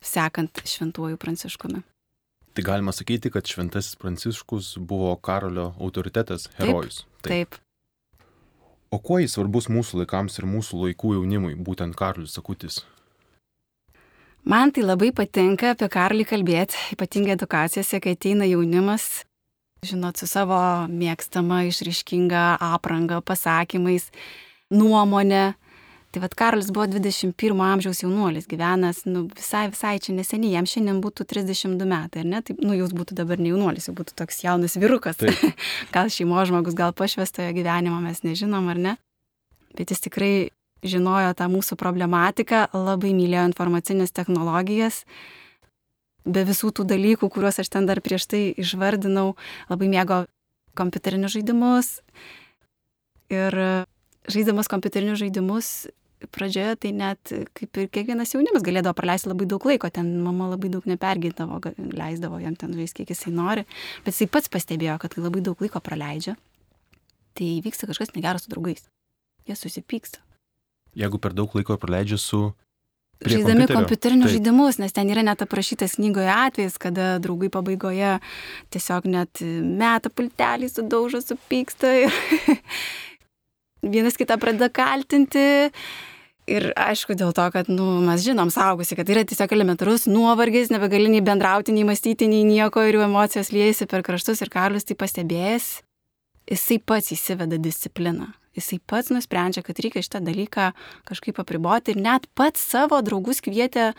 sekant 0.03 0.63
šventuoju 0.67 1.19
Pranciškumi. 1.21 1.83
Tai 2.55 2.63
galima 2.63 2.91
sakyti, 2.95 3.31
kad 3.31 3.47
šventasis 3.47 3.95
Pranciškus 3.99 4.75
buvo 4.79 5.13
Karolio 5.15 5.73
autoritetas, 5.79 6.49
herojus. 6.59 7.03
Taip. 7.23 7.31
taip. 7.31 7.61
O 8.91 8.99
kuo 9.03 9.19
jis 9.19 9.35
svarbus 9.35 9.67
mūsų 9.71 10.03
laikams 10.03 10.39
ir 10.39 10.47
mūsų 10.47 10.81
laikų 10.85 11.15
jaunimui, 11.17 11.55
būtent 11.59 11.95
Karolis 11.99 12.35
Sakutis? 12.35 12.83
Man 14.45 14.71
tai 14.71 14.83
labai 14.85 15.09
patinka 15.15 15.71
apie 15.73 15.87
Karlį 15.91 16.27
kalbėti, 16.29 16.77
ypatingai 16.93 17.33
edukacijose, 17.33 17.99
kai 18.03 18.13
ateina 18.13 18.45
jaunimas 18.45 19.23
žinot, 19.87 20.17
su 20.19 20.27
savo 20.29 20.57
mėgstama 20.91 21.63
išriškinga 21.69 22.55
apranga, 22.73 23.21
pasakymais, 23.25 24.09
nuomonė. 24.73 25.53
Tai 26.15 26.21
vad 26.23 26.35
Karolis 26.39 26.69
buvo 26.71 26.85
21 26.87 27.59
amžiaus 27.59 27.99
jaunuolis, 27.99 28.45
gyvenas, 28.47 29.01
nu, 29.03 29.25
visai, 29.35 29.65
visai 29.67 29.97
čia 29.99 30.13
neseniai, 30.15 30.53
jam 30.53 30.67
šiandien 30.71 31.01
būtų 31.03 31.25
32 31.27 31.87
metai, 31.89 32.21
ar 32.23 32.29
ne? 32.31 32.39
Taip, 32.39 32.61
nu, 32.63 32.71
jūs 32.77 32.93
būtų 32.95 33.17
dabar 33.17 33.41
ne 33.41 33.51
jaunuolis, 33.51 33.89
jau 33.89 33.95
būtų 33.97 34.15
toks 34.21 34.39
jaunas 34.45 34.77
vyrukas. 34.79 35.19
gal 35.95 36.07
šeimo 36.07 36.39
žmogus, 36.47 36.77
gal 36.77 36.95
pašvestojo 36.95 37.51
gyvenimo 37.57 37.99
mes 37.99 38.23
nežinom, 38.23 38.71
ar 38.71 38.79
ne? 38.79 38.93
Bet 39.75 39.91
jis 39.91 40.05
tikrai 40.07 40.33
žinojo 40.87 41.33
tą 41.35 41.49
mūsų 41.51 41.75
problematiką, 41.81 42.69
labai 42.71 43.11
mylėjo 43.17 43.49
informacinės 43.49 44.15
technologijas. 44.15 45.03
Be 46.25 46.41
visų 46.47 46.71
tų 46.73 46.87
dalykų, 46.89 47.29
kuriuos 47.29 47.61
aš 47.61 47.69
ten 47.69 47.85
dar 47.85 48.01
prieš 48.01 48.25
tai 48.31 48.47
išvardinau, 48.57 49.35
labai 49.69 49.89
mėgo 49.91 50.23
kompiuterinius 50.77 51.35
žaidimus. 51.37 51.91
Ir 53.33 53.53
žaiddamas 54.29 54.69
kompiuterinius 54.71 55.21
žaidimus 55.21 55.69
pradžioje 56.31 56.75
tai 56.81 56.91
net 56.95 57.31
kaip 57.57 57.77
ir 57.77 57.89
kiekvienas 57.93 58.33
jaunimas 58.33 58.63
galėdavo 58.65 58.95
praleisti 58.97 59.29
labai 59.29 59.47
daug 59.49 59.65
laiko, 59.67 59.89
ten 59.93 60.09
mama 60.23 60.49
labai 60.53 60.71
daug 60.73 60.85
nepergindavo, 60.89 61.59
leisdavo 61.93 62.39
jam 62.41 62.55
ten 62.57 62.73
žaisti, 62.73 63.03
kiek 63.03 63.13
jisai 63.13 63.33
nori, 63.35 63.65
bet 64.05 64.15
jisai 64.15 64.29
pats 64.31 64.51
pastebėjo, 64.51 64.97
kad 65.01 65.17
labai 65.19 65.43
daug 65.45 65.61
laiko 65.61 65.81
praleidžia, 65.83 66.35
tai 67.37 67.49
vyksta 67.65 67.89
kažkas 67.89 68.15
negeras 68.15 68.45
su 68.45 68.53
draugais. 68.53 68.87
Jie 69.45 69.57
susipyksta. 69.59 70.23
Jeigu 70.97 71.19
per 71.21 71.35
daug 71.37 71.51
laiko 71.57 71.77
praleidžia 71.77 72.17
su... 72.21 72.47
Žaidami 73.23 73.67
kompiuterinius 73.71 74.33
žaidimus, 74.35 74.77
nes 74.81 74.91
ten 74.93 75.07
yra 75.09 75.23
net 75.23 75.39
aprašytas 75.45 75.95
knygoje 75.95 76.27
atvejis, 76.29 76.75
kada 76.81 77.15
draugai 77.23 77.47
pabaigoje 77.53 78.17
tiesiog 78.75 79.07
net 79.07 79.39
meta 79.39 80.11
pultelį, 80.11 80.67
sudaužo, 80.69 81.23
supyksta 81.23 81.93
ir 82.03 82.17
vienas 83.95 84.19
kitą 84.19 84.37
pradeda 84.41 84.69
kaltinti. 84.73 85.47
Ir 86.45 86.67
aišku, 86.77 87.15
dėl 87.17 87.31
to, 87.33 87.47
kad 87.49 87.71
nu, 87.71 87.87
mes 88.05 88.21
žinom 88.21 88.51
saugusi, 88.53 88.93
kad 88.99 89.09
yra 89.09 89.23
tiesiog 89.25 89.55
elementarus 89.55 90.05
nuovargis, 90.05 90.69
nebegali 90.69 91.09
nei 91.09 91.23
bendrauti, 91.25 91.73
nei 91.73 91.87
mąstyti, 91.87 92.27
nei 92.29 92.43
nieko 92.45 92.83
ir 92.85 92.99
jų 92.99 93.07
emocijos 93.07 93.49
liejasi 93.55 93.87
per 93.89 94.05
kraštus 94.05 94.43
ir 94.45 94.53
Karlius 94.53 94.85
tai 94.85 94.99
pastebėjęs, 94.99 95.69
jisai 96.51 96.77
pats 96.85 97.15
įsiveda 97.15 97.57
discipliną. 97.57 98.35
Jisai 98.55 98.79
pats 98.87 99.11
nusprendžia, 99.11 99.63
kad 99.65 99.79
reikia 99.83 100.03
šitą 100.05 100.23
dalyką 100.25 100.71
kažkaip 101.07 101.41
apriboti 101.43 101.95
ir 101.95 102.01
net 102.01 102.29
pats 102.37 102.63
savo 102.63 103.01
draugus 103.03 103.43
kvietė 103.43 103.91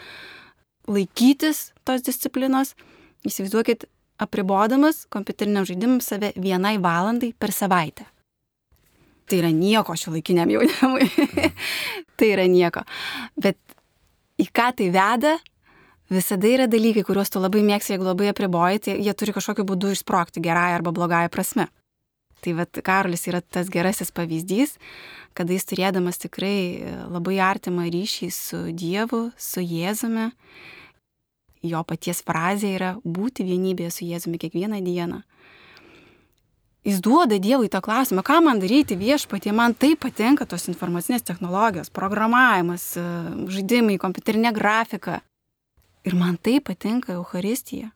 laikytis 0.88 1.70
tos 1.84 2.04
disciplinos. 2.06 2.74
Įsivaizduokit, 3.26 3.88
apribodamas 4.22 5.04
kompiuteriniam 5.12 5.66
žaidimam 5.68 6.00
save 6.04 6.32
vienai 6.40 6.76
valandai 6.80 7.34
per 7.36 7.52
savaitę 7.52 8.06
tai 9.26 9.40
yra 9.40 9.50
nieko 9.50 9.94
šiuolaikiniam 9.98 10.50
jaunimui. 10.50 11.08
tai 12.18 12.30
yra 12.30 12.46
nieko. 12.50 12.84
Bet 13.34 13.58
į 14.40 14.48
ką 14.54 14.68
tai 14.78 14.90
veda, 14.94 15.36
visada 16.12 16.50
yra 16.50 16.68
dalykai, 16.70 17.04
kuriuos 17.06 17.32
tu 17.32 17.42
labai 17.42 17.64
mėgsi, 17.66 17.94
jeigu 17.94 18.06
labai 18.06 18.30
apriboji, 18.30 18.84
tai 18.86 18.98
jie 19.02 19.14
turi 19.18 19.34
kažkokiu 19.36 19.66
būdu 19.68 19.92
išsprokti 19.94 20.42
gerąją 20.44 20.78
arba 20.78 20.94
blogąją 20.94 21.32
prasme. 21.34 21.68
Tai 22.46 22.54
vad 22.60 22.80
Karolis 22.86 23.26
yra 23.26 23.40
tas 23.42 23.66
gerasis 23.72 24.12
pavyzdys, 24.14 24.76
kada 25.34 25.56
jis 25.56 25.66
turėdamas 25.66 26.20
tikrai 26.22 26.86
labai 27.10 27.40
artimą 27.42 27.88
ryšį 27.90 28.28
su 28.30 28.60
Dievu, 28.70 29.24
su 29.34 29.64
Jėzumi, 29.66 30.28
jo 31.66 31.82
paties 31.82 32.22
frazė 32.22 32.76
yra 32.78 32.92
būti 33.02 33.42
vienybėje 33.48 33.90
su 33.96 34.06
Jėzumi 34.06 34.38
kiekvieną 34.38 34.78
dieną 34.86 35.24
jis 36.86 37.00
duoda 37.02 37.38
Dievui 37.42 37.68
tą 37.68 37.80
klausimą, 37.82 38.22
ką 38.22 38.40
man 38.46 38.60
daryti 38.62 38.96
viešpatie, 38.98 39.52
man 39.52 39.74
taip 39.74 40.04
patinka 40.04 40.46
tos 40.46 40.68
informacinės 40.70 41.26
technologijos, 41.26 41.90
programavimas, 41.90 42.92
e, 42.96 43.06
žaidimai, 43.50 43.98
kompiuterinė 43.98 44.54
grafika. 44.54 45.20
Ir 46.06 46.14
man 46.14 46.38
taip 46.38 46.68
patinka 46.70 47.16
Euharistija. 47.18 47.90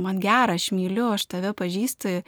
Man 0.00 0.20
gera, 0.22 0.56
aš 0.58 0.70
myliu, 0.76 1.10
aš 1.14 1.26
tave 1.30 1.52
pažįstu, 1.56 2.20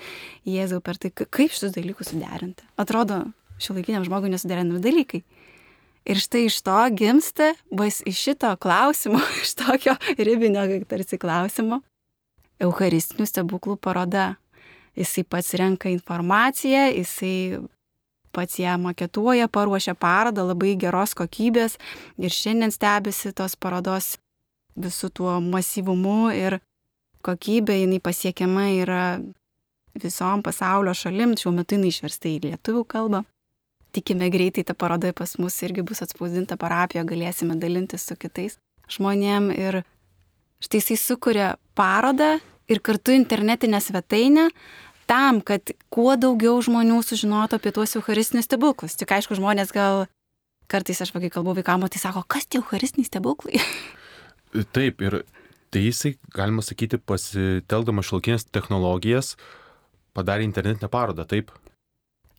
Jėzau, 0.49 0.83
per 0.85 1.01
tai, 1.01 1.13
kaip 1.13 1.55
šitus 1.55 1.75
dalykus 1.77 2.13
suderinti. 2.13 2.67
Atrodo, 2.81 3.25
šiuolaikiniam 3.63 4.05
žmogui 4.07 4.33
nesuderinami 4.33 4.83
dalykai. 4.83 5.23
Ir 6.03 6.19
štai 6.19 6.49
iš 6.49 6.59
to 6.67 6.77
gimsta, 6.99 7.53
bais 7.71 8.01
iš 8.07 8.19
šito 8.19 8.51
klausimo, 8.63 9.23
iš 9.45 9.55
tokio 9.61 9.97
ribinio, 10.19 10.67
tarsi 10.91 11.19
klausimo, 11.23 11.81
Eucharistinių 12.63 13.27
stebuklų 13.27 13.75
paroda 13.83 14.37
jisai 14.95 15.25
pats 15.25 15.55
renka 15.59 15.91
informaciją, 15.91 16.85
jisai 16.95 17.63
pats 18.33 18.59
ją 18.59 18.77
maketuoja, 18.81 19.49
paruošia 19.49 19.95
parodą 19.95 20.47
labai 20.47 20.77
geros 20.81 21.17
kokybės 21.19 21.79
ir 22.19 22.33
šiandien 22.33 22.73
stebisi 22.73 23.33
tos 23.37 23.57
parodos 23.57 24.17
visų 24.79 25.11
tuo 25.13 25.37
masyvumu 25.45 26.33
ir 26.33 26.61
kokybė, 27.25 27.79
jinai 27.85 28.01
pasiekiama 28.03 28.67
yra 28.83 29.05
visom 29.99 30.43
pasaulio 30.43 30.95
šalim, 30.97 31.37
šiuo 31.39 31.53
metu 31.55 31.77
jinai 31.77 31.93
išversta 31.93 32.31
į 32.31 32.41
lietuvių 32.49 32.85
kalbą. 32.89 33.23
Tikime 33.93 34.31
greitai 34.33 34.65
ta 34.65 34.75
paroda 34.75 35.13
pas 35.13 35.37
mus 35.39 35.59
irgi 35.65 35.85
bus 35.85 36.01
atspausdinta 36.05 36.57
parapijoje, 36.61 37.09
galėsime 37.11 37.59
dalintis 37.61 38.07
su 38.09 38.17
kitais 38.17 38.57
žmonėm 38.93 39.51
ir 39.55 39.83
štai 40.63 40.81
jisai 40.81 40.99
sukuria 41.01 41.53
parodą 41.79 42.39
ir 42.71 42.81
kartu 42.81 43.15
internetinę 43.15 43.81
svetainę 43.81 44.49
tam, 45.11 45.41
kad 45.45 45.75
kuo 45.93 46.15
daugiau 46.17 46.61
žmonių 46.65 47.03
sužinotų 47.05 47.59
apie 47.59 47.73
tuos 47.75 47.97
eucharistinius 47.99 48.47
stebuklus. 48.49 48.97
Tik 48.97 49.13
aišku, 49.13 49.37
žmonės 49.37 49.75
gal 49.75 50.07
kartais 50.73 51.03
aš 51.05 51.13
kai 51.13 51.31
kalbu 51.33 51.57
vaikams, 51.59 51.91
tai 51.93 52.01
sako, 52.01 52.23
kas 52.25 52.47
tie 52.47 52.63
eucharistiniai 52.63 53.11
stebuklai? 53.11 53.61
Taip, 54.77 55.03
ir 55.05 55.23
tai 55.73 55.87
jisai, 55.87 56.17
galima 56.37 56.65
sakyti, 56.65 57.01
pasitelkdamas 57.01 58.09
šilkinės 58.11 58.47
technologijas, 58.53 59.35
padarė 60.17 60.45
internetinę 60.45 60.91
parodą, 60.93 61.25
taip? 61.29 61.53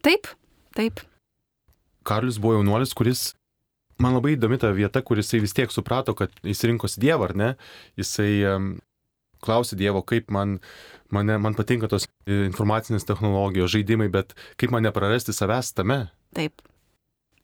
Taip, 0.05 0.29
taip. 0.77 1.01
Karlis 2.05 2.37
buvo 2.41 2.59
jaunuolis, 2.59 2.93
kuris 2.97 3.31
man 4.03 4.17
labai 4.17 4.35
įdomi 4.35 4.59
ta 4.61 4.73
vieta, 4.75 5.01
kur 5.05 5.21
jisai 5.21 5.41
vis 5.43 5.55
tiek 5.55 5.71
suprato, 5.73 6.15
kad 6.17 6.33
jis 6.43 6.65
rinkosi 6.67 7.01
Dievą, 7.01 7.29
ar 7.29 7.35
ne? 7.39 7.49
Jisai 7.99 8.33
klausė 9.43 9.77
Dievo, 9.79 10.03
kaip 10.07 10.31
man, 10.33 10.59
mane, 11.13 11.39
man 11.41 11.57
patinka 11.57 11.89
tos 11.91 12.07
informacinės 12.27 13.07
technologijos, 13.07 13.73
žaidimai, 13.73 14.09
bet 14.13 14.35
kaip 14.61 14.75
man 14.75 14.85
neprarasti 14.85 15.35
savęs 15.35 15.73
tame. 15.77 16.05
Taip. 16.37 16.61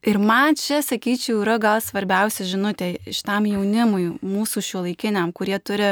Ir 0.00 0.16
man 0.16 0.56
čia, 0.56 0.78
sakyčiau, 0.80 1.42
yra 1.42 1.58
gal 1.60 1.82
svarbiausia 1.84 2.46
žinutė 2.48 2.94
šitam 3.12 3.44
jaunimui, 3.50 4.06
mūsų 4.24 4.62
šiuolaikiniam, 4.64 5.28
kurie 5.36 5.58
turi, 5.60 5.90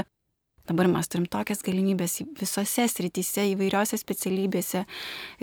dabar 0.65 0.89
mes 0.89 1.11
turim 1.13 1.27
tokias 1.29 1.61
galimybės 1.67 2.23
visose 2.41 2.87
srityse, 2.89 3.45
įvairiose 3.53 3.99
specialybėse 4.01 4.87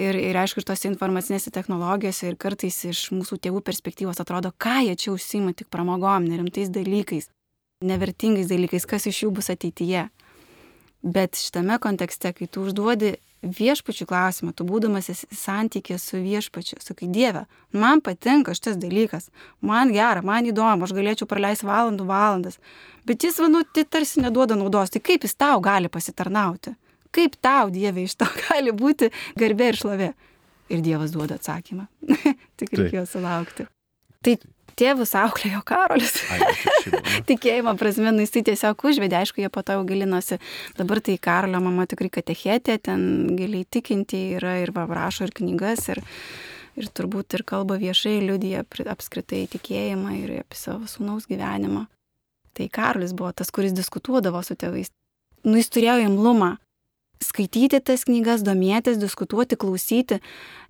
ir, 0.01 0.17
ir 0.17 0.39
aišku, 0.41 0.63
ir 0.63 0.67
tose 0.71 0.89
informacinėse 0.89 1.53
technologijose 1.53 2.31
ir 2.31 2.39
kartais 2.41 2.79
iš 2.89 3.03
mūsų 3.13 3.37
tėvų 3.45 3.61
perspektyvos 3.69 4.23
atrodo, 4.25 4.49
ką 4.57 4.79
jie 4.87 4.97
čia 4.97 5.13
užsima 5.13 5.53
tik 5.53 5.69
pramogom, 5.69 6.25
nerimtais 6.25 6.73
dalykais, 6.73 7.29
nevertingais 7.85 8.49
dalykais, 8.49 8.89
kas 8.89 9.05
iš 9.05 9.27
jų 9.27 9.33
bus 9.37 9.53
ateityje. 9.53 10.07
Bet 11.05 11.37
šitame 11.37 11.77
kontekste, 11.77 12.33
kai 12.33 12.49
tu 12.49 12.65
užduodi 12.65 13.13
viešpačių 13.45 14.07
klausimą, 14.09 14.53
tu 14.57 14.65
būdamas 14.67 15.09
santykė 15.29 15.97
su 16.01 16.19
viešpačiu, 16.23 16.79
sakai, 16.83 17.09
Dieve, 17.11 17.45
man 17.71 18.01
patinka 18.05 18.55
šitas 18.57 18.79
dalykas, 18.81 19.29
man 19.61 19.93
gera, 19.93 20.23
man 20.25 20.47
įdomu, 20.49 20.87
aš 20.87 20.95
galėčiau 20.97 21.29
praleisti 21.29 21.67
valandų 21.69 22.07
valandas, 22.09 22.57
bet 23.05 23.23
jis, 23.23 23.39
nu, 23.51 23.63
tai 23.63 23.85
tarsi 23.85 24.23
neduoda 24.23 24.57
naudos, 24.57 24.93
tai 24.93 25.03
kaip 25.03 25.27
jis 25.27 25.37
tau 25.37 25.61
gali 25.63 25.91
pasitarnauti? 25.91 26.75
Kaip 27.15 27.37
tau, 27.39 27.69
Dieve, 27.71 28.03
iš 28.03 28.17
to 28.19 28.27
gali 28.47 28.73
būti 28.75 29.11
garbė 29.39 29.71
ir 29.71 29.79
šlovė? 29.79 30.11
Ir 30.73 30.81
Dievas 30.81 31.13
duoda 31.13 31.37
atsakymą. 31.37 31.85
Tik 32.57 32.73
reikėjo 32.73 33.05
sulaukti. 33.07 33.67
Tai 34.25 34.39
tėvus 34.79 35.13
auklėjo 35.17 35.61
Karolis. 35.67 36.17
Tikėjimo 37.29 37.75
prasme, 37.79 38.11
nu, 38.15 38.23
jis 38.25 38.33
tai 38.35 38.43
tiesiog 38.49 38.85
užvedė, 38.89 39.19
aišku, 39.21 39.41
jie 39.43 39.51
po 39.53 39.63
to 39.65 39.77
jau 39.77 39.85
gilinosi. 39.87 40.39
Dabar 40.79 41.01
tai 41.05 41.17
Karolio 41.21 41.61
mama 41.63 41.87
tikrai 41.89 42.11
katechetė, 42.13 42.77
ten 42.89 43.05
giliai 43.39 43.67
tikinti 43.67 44.21
yra 44.39 44.57
ir 44.63 44.73
va, 44.75 44.87
rašo 44.89 45.27
ir 45.27 45.33
knygas, 45.35 45.87
ir, 45.95 46.03
ir 46.79 46.91
turbūt 46.91 47.37
ir 47.39 47.45
kalba 47.47 47.79
viešai, 47.81 48.17
liudija 48.25 48.65
apskritai 48.93 49.45
tikėjimą 49.55 50.17
ir 50.21 50.35
apie 50.43 50.59
savo 50.59 50.89
sūnaus 50.91 51.29
gyvenimą. 51.31 51.87
Tai 52.55 52.69
Karolis 52.71 53.15
buvo 53.15 53.33
tas, 53.35 53.51
kuris 53.51 53.75
diskutuodavo 53.75 54.39
su 54.45 54.55
tėvais. 54.55 54.93
Nu, 55.45 55.57
jis 55.59 55.71
turėjo 55.73 55.99
imlumą 56.07 56.55
skaityti 57.23 57.79
tas 57.83 58.05
knygas, 58.07 58.43
domėtis, 58.45 58.99
diskutuoti, 58.99 59.57
klausyti. 59.59 60.21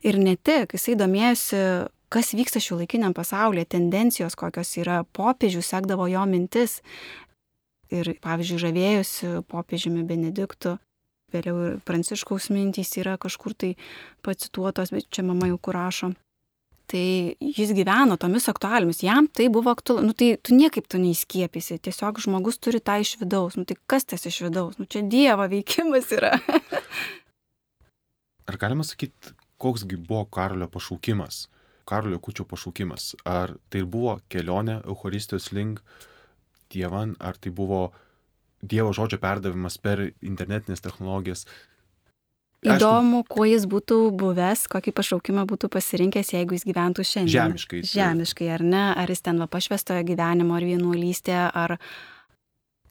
Ir 0.06 0.20
ne 0.22 0.36
tik, 0.36 0.76
jisai 0.76 0.98
domėjosi 1.00 1.62
kas 2.16 2.32
vyksta 2.38 2.62
šiuolaikiniam 2.64 3.14
pasaulyje, 3.16 3.68
tendencijos 3.76 4.40
kokios 4.40 4.72
yra, 4.80 5.02
popiežių 5.16 5.64
sekdavo 5.66 6.08
jo 6.08 6.24
mintis 6.32 6.80
ir, 7.92 8.16
pavyzdžiui, 8.24 8.62
žavėjusi 8.64 9.32
popiežiumi 9.52 10.08
Benediktu 10.08 10.78
vėliau 11.36 11.64
ir 11.70 11.80
Pranciškaus 11.86 12.52
mintys 12.54 12.94
yra 13.02 13.18
kažkur 13.22 13.56
tai 13.58 13.74
pacituotos, 14.26 14.94
bet 14.96 15.10
čia 15.12 15.26
mama 15.26 15.50
jau 15.52 15.60
kur 15.60 15.78
rašo. 15.78 16.14
Tai 16.86 17.02
jis 17.42 17.72
gyveno 17.74 18.14
tomis 18.22 18.46
aktualijomis, 18.52 19.02
jam 19.02 19.26
tai 19.26 19.48
buvo 19.50 19.72
aktualu, 19.74 20.04
nu 20.06 20.14
tai 20.14 20.36
tu 20.38 20.54
niekaip 20.54 20.86
tu 20.86 21.00
neįskiepysi, 21.02 21.80
tiesiog 21.82 22.22
žmogus 22.22 22.62
turi 22.62 22.78
tą 22.78 23.00
iš 23.02 23.16
vidaus, 23.24 23.58
nu 23.58 23.66
tai 23.66 23.80
kas 23.90 24.06
tas 24.06 24.28
iš 24.30 24.44
vidaus, 24.46 24.78
nu 24.78 24.86
čia 24.86 25.02
Dievo 25.02 25.48
veikimas 25.50 26.14
yra. 26.14 26.36
Ar 28.46 28.60
galima 28.62 28.86
sakyti, 28.86 29.34
koksgi 29.58 29.98
buvo 29.98 30.28
Karolio 30.30 30.70
pašaukimas, 30.70 31.48
Karolio 31.86 32.20
kučio 32.20 32.46
pašaukimas? 32.50 33.14
Ar 33.26 33.56
tai 33.70 33.84
buvo 33.84 34.18
kelionė 34.30 34.82
Euharistijos 34.84 35.52
link 35.54 35.82
Dievan, 36.74 37.16
ar 37.20 37.38
tai 37.38 37.54
buvo 37.54 37.92
Dievo 38.66 38.94
žodžio 38.98 39.20
perdavimas 39.22 39.78
per 39.78 40.02
internetinės 40.26 40.82
technologijas? 40.82 41.46
Įdomu, 42.66 43.22
Aišku, 43.22 43.36
kuo 43.36 43.46
jis 43.46 43.68
būtų 43.70 43.98
buvęs, 44.18 44.66
kokį 44.72 44.94
pašaukimą 44.98 45.44
būtų 45.50 45.70
pasirinkęs, 45.76 46.32
jeigu 46.34 46.56
jis 46.58 46.66
gyventų 46.66 47.06
šiandien. 47.06 47.36
Žemiškai. 47.36 47.82
Žemiškai, 47.92 48.48
ar 48.56 48.64
ne? 48.66 48.86
Ar 48.98 49.12
jis 49.12 49.22
ten 49.22 49.42
va 49.42 49.46
pašvestojo 49.52 50.02
gyvenimo, 50.08 50.56
ar 50.58 50.66
vienuolystė, 50.66 51.36
ar 51.54 51.76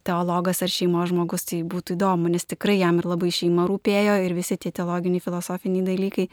teologas, 0.07 0.63
ar 0.63 0.71
šeimos 0.71 1.11
žmogus, 1.11 1.47
tai 1.49 1.63
būtų 1.67 1.97
įdomu, 1.97 2.31
nes 2.31 2.47
tikrai 2.47 2.77
jam 2.79 3.01
ir 3.01 3.09
labai 3.09 3.33
šeima 3.35 3.67
rūpėjo 3.71 4.21
ir 4.23 4.37
visi 4.37 4.59
tie 4.61 4.71
teologiniai, 4.75 5.25
filosofiniai 5.25 5.87
dalykai. 5.89 6.29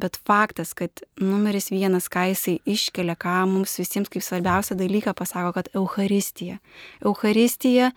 Bet 0.00 0.18
faktas, 0.26 0.72
kad 0.74 1.04
numeris 1.22 1.70
vienas, 1.70 2.08
ką 2.10 2.26
jisai 2.32 2.56
iškelia, 2.66 3.14
ką 3.14 3.44
mums 3.46 3.76
visiems 3.78 4.10
kaip 4.10 4.24
svarbiausią 4.26 4.74
dalyką 4.78 5.14
pasako, 5.14 5.52
kad 5.54 5.68
Euharistija. 5.74 6.58
Euharistija 7.04 7.92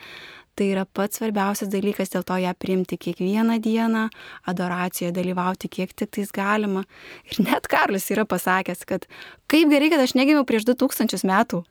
tai 0.58 0.72
yra 0.74 0.86
pats 0.90 1.20
svarbiausias 1.20 1.70
dalykas, 1.70 2.10
dėl 2.14 2.26
to 2.26 2.38
ją 2.42 2.54
priimti 2.58 2.98
kiekvieną 2.98 3.60
dieną, 3.62 4.08
adoracijoje 4.50 5.14
dalyvauti 5.14 5.70
kiek 5.70 5.94
tik 5.94 6.14
tais 6.18 6.34
galima. 6.34 6.84
Ir 7.30 7.44
net 7.46 7.70
Karlis 7.70 8.10
yra 8.14 8.26
pasakęs, 8.26 8.86
kad 8.90 9.06
kaip 9.52 9.74
gerai, 9.74 9.92
kad 9.94 10.02
aš 10.02 10.18
negimiau 10.18 10.46
prieš 10.50 10.66
2000 10.70 11.26
metų. 11.30 11.62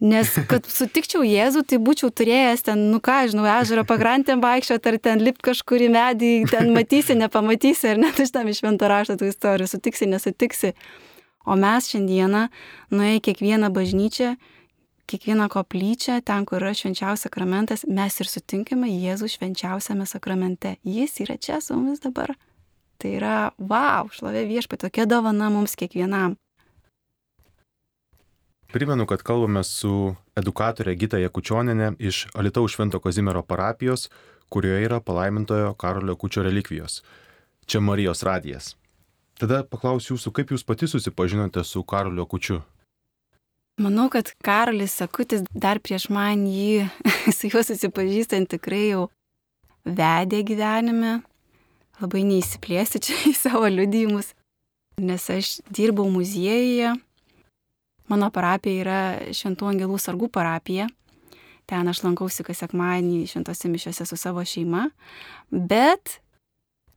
Nes 0.00 0.30
kad 0.48 0.64
sutikčiau 0.64 1.20
Jėzų, 1.26 1.60
tai 1.68 1.76
būčiau 1.76 2.08
turėjęs 2.08 2.64
ten, 2.70 2.86
nu 2.88 3.02
ką, 3.04 3.18
žinau, 3.32 3.44
ežero 3.58 3.84
pagrantėm 3.84 4.40
vaikščioti, 4.40 4.88
ar 4.88 4.96
ten 4.96 5.20
lipti 5.20 5.50
kažkur 5.50 5.84
į 5.84 5.90
medį, 5.92 6.30
ten 6.48 6.72
matysi, 6.72 7.18
nepamatysi, 7.20 7.90
ar 7.92 8.00
net 8.00 8.22
iš 8.22 8.32
tam 8.32 8.48
iš 8.48 8.62
švento 8.62 8.88
rašto 8.88 9.18
tų 9.20 9.28
istorijų, 9.28 9.68
sutiksi, 9.74 10.08
nesutiksi. 10.08 10.72
O 11.44 11.56
mes 11.56 11.90
šiandieną 11.92 12.46
nuėję 12.96 13.20
kiekvieną 13.28 13.68
bažnyčią 13.76 14.38
kiekvieną 15.10 15.48
koplyčią, 15.48 16.20
ten, 16.22 16.46
kur 16.46 16.62
yra 16.62 16.74
švenčiausias 16.76 17.26
sakramentas, 17.26 17.82
mes 17.98 18.14
ir 18.22 18.28
sutinkame 18.30 18.90
Jėzų 18.92 19.30
švenčiausiame 19.34 20.06
sakramente. 20.06 20.76
Jis 20.86 21.18
yra 21.24 21.36
čia 21.36 21.58
su 21.64 21.74
mumis 21.74 22.02
dabar. 22.04 22.36
Tai 23.00 23.10
yra, 23.16 23.36
wow, 23.58 24.10
šlovė 24.14 24.44
viešpai, 24.46 24.78
tokia 24.84 25.08
dovana 25.10 25.50
mums 25.50 25.74
kiekvienam. 25.80 26.36
Primenu, 28.72 29.02
kad 29.06 29.22
kalbame 29.26 29.64
su 29.66 30.14
edukatorė 30.38 30.92
Gita 30.94 31.18
Jakučioninė 31.18 31.96
iš 31.98 32.28
Alitaus 32.38 32.76
Švento 32.76 33.00
Kazimiero 33.02 33.42
parapijos, 33.42 34.06
kurioje 34.46 34.84
yra 34.86 35.00
palaimintojo 35.02 35.72
Karolio 35.74 36.14
Kučio 36.16 36.44
relikvijos. 36.46 37.00
Čia 37.66 37.80
Marijos 37.82 38.22
radijas. 38.22 38.76
Tada 39.42 39.64
paklausiu 39.66 40.14
jūsų, 40.14 40.32
kaip 40.36 40.54
jūs 40.54 40.62
pati 40.62 40.86
susipažinote 40.86 41.64
su 41.66 41.82
Karolio 41.82 42.28
Kučiu? 42.30 42.60
Manau, 43.82 44.06
kad 44.12 44.30
Karolis 44.46 44.94
Sakutis 45.02 45.42
dar 45.50 45.82
prieš 45.82 46.06
man 46.14 46.46
jį, 46.46 46.86
su 47.36 47.50
juo 47.50 47.66
susipažįstant, 47.66 48.52
tikrai 48.54 48.84
jau 48.92 49.08
vedė 49.82 50.44
gyvenime. 50.46 51.18
Labai 51.98 52.22
neįsiplėsiu 52.22 53.02
čia 53.02 53.18
į 53.26 53.34
savo 53.34 53.66
liudijimus, 53.66 54.30
nes 55.02 55.30
aš 55.34 55.56
dirbau 55.74 56.06
muziejuje. 56.06 57.00
Mano 58.10 58.30
parapija 58.34 58.82
yra 58.82 59.00
Šventų 59.36 59.68
Angelų 59.70 59.98
sargų 60.02 60.30
parapija. 60.34 60.88
Ten 61.70 61.86
aš 61.86 62.02
lankausi 62.02 62.42
kas 62.42 62.64
sekmanį 62.64 63.22
šventose 63.30 63.70
mišiose 63.70 64.06
su 64.08 64.18
savo 64.18 64.42
šeima. 64.42 64.88
Bet 65.50 66.18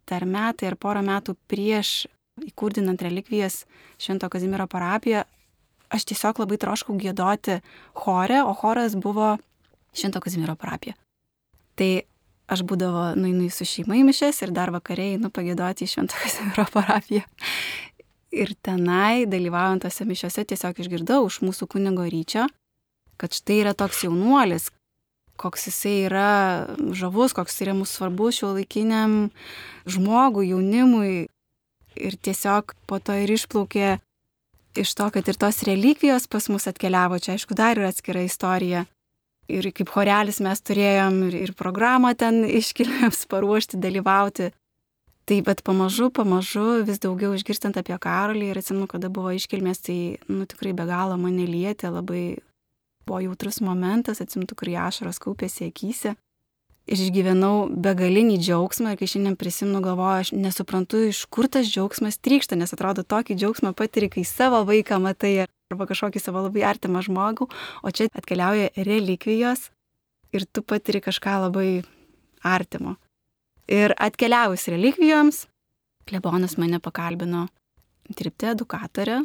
dar 0.10 0.26
metai 0.26 0.72
ar 0.72 0.78
porą 0.82 1.04
metų 1.06 1.36
prieš 1.50 2.08
įkurdinant 2.42 3.02
relikvijas 3.06 3.64
Švento 4.02 4.30
Kazimiero 4.34 4.66
parapiją, 4.68 5.24
aš 5.94 6.08
tiesiog 6.10 6.42
labai 6.42 6.58
troškau 6.58 6.96
gėdoti 6.98 7.60
chore, 7.94 8.42
o 8.42 8.56
choras 8.58 8.98
buvo 8.98 9.36
Švento 9.94 10.22
Kazimiero 10.24 10.58
parapija. 10.58 10.98
Tai 11.78 11.92
aš 12.54 12.66
būdavo 12.68 13.12
nueinu 13.18 13.50
su 13.54 13.66
šeima 13.70 13.98
į 14.00 14.08
mišes 14.10 14.42
ir 14.44 14.54
dar 14.56 14.74
vakariai 14.74 15.20
einu 15.20 15.30
pagėdoti 15.34 15.86
į 15.86 15.94
Švento 15.94 16.18
Kazimiero 16.18 16.66
parapiją. 16.74 17.24
Ir 18.34 18.56
tenai, 18.66 19.28
dalyvaujant 19.30 19.84
tose 19.86 20.06
mišiose, 20.10 20.46
tiesiog 20.50 20.80
išgirdau 20.82 21.28
iš 21.30 21.44
mūsų 21.46 21.68
kunigo 21.70 22.06
ryčio, 22.10 22.48
kad 23.22 23.36
štai 23.38 23.60
yra 23.62 23.76
toks 23.78 24.00
jaunuolis, 24.08 24.72
koks 25.38 25.68
jisai 25.70 25.94
yra 26.08 26.30
žavus, 26.98 27.36
koks 27.38 27.62
yra 27.62 27.76
mūsų 27.78 28.00
svarbus 28.00 28.40
šio 28.40 28.56
laikiniam 28.58 29.30
žmogui, 29.86 30.50
jaunimui. 30.50 31.14
Ir 31.94 32.18
tiesiog 32.26 32.74
po 32.90 32.98
to 32.98 33.14
ir 33.22 33.30
išplaukė 33.36 34.00
iš 34.82 34.96
to, 34.98 35.10
kad 35.14 35.28
ir 35.30 35.38
tos 35.38 35.62
relikvijos 35.68 36.26
pas 36.26 36.50
mus 36.50 36.66
atkeliavo, 36.70 37.20
čia 37.22 37.36
aišku 37.36 37.54
dar 37.54 37.78
yra 37.78 37.92
atskira 37.94 38.24
istorija. 38.26 38.88
Ir 39.52 39.68
kaip 39.76 39.92
chorelis 39.94 40.40
mes 40.42 40.62
turėjom 40.66 41.20
ir, 41.28 41.38
ir 41.46 41.54
programą 41.60 42.16
ten 42.18 42.42
iškilmėms 42.48 43.28
paruošti, 43.30 43.78
dalyvauti. 43.84 44.50
Tai 45.24 45.38
bet 45.48 45.62
pamažu, 45.64 46.10
pamažu 46.12 46.84
vis 46.84 47.00
daugiau 47.00 47.32
išgirstant 47.36 47.78
apie 47.80 47.96
karolį 47.96 48.50
ir 48.52 48.60
atsimenu, 48.60 48.90
kada 48.92 49.08
buvo 49.14 49.32
iškilmės, 49.32 49.80
tai 49.86 49.98
nu, 50.28 50.44
tikrai 50.50 50.74
be 50.76 50.84
galo 50.90 51.16
mane 51.22 51.46
lietė, 51.48 51.94
labai 51.96 52.24
buvo 53.08 53.22
jautrus 53.24 53.62
momentas, 53.64 54.20
atsimenu, 54.20 54.52
tikrai 54.52 54.76
ašaros 54.90 55.22
kaupėsi 55.24 55.70
akise 55.72 56.18
išgyvenau 56.90 57.70
begalinį 57.72 58.38
džiaugsmą 58.42 58.94
ir 58.94 59.00
kai 59.00 59.08
šiandien 59.08 59.38
prisimenu, 59.40 59.80
galvoju, 59.84 60.24
aš 60.24 60.32
nesuprantu, 60.36 61.06
iš 61.10 61.24
kur 61.32 61.48
tas 61.52 61.70
džiaugsmas 61.70 62.20
trykšta, 62.20 62.58
nes 62.60 62.76
atrodo 62.76 63.06
tokį 63.08 63.38
džiaugsmą 63.40 63.74
patiri, 63.78 64.10
kai 64.12 64.26
savo 64.28 64.64
vaiką 64.68 65.00
matai 65.04 65.46
arba 65.46 65.88
kažkokį 65.90 66.22
savo 66.22 66.44
labai 66.48 66.66
artimą 66.68 67.04
žmogų, 67.06 67.48
o 67.84 67.94
čia 67.96 68.10
atkeliauja 68.12 68.74
relikvijos 68.76 69.70
ir 70.36 70.48
tu 70.52 70.66
patiri 70.66 71.00
kažką 71.04 71.40
labai 71.48 71.70
artimo. 72.44 72.98
Ir 73.72 73.94
atkeliavus 73.98 74.68
relikvijoms, 74.68 75.46
klebonas 76.10 76.58
mane 76.60 76.80
pakalbino 76.84 77.48
dirbti 78.10 78.52
edukatorę 78.52 79.22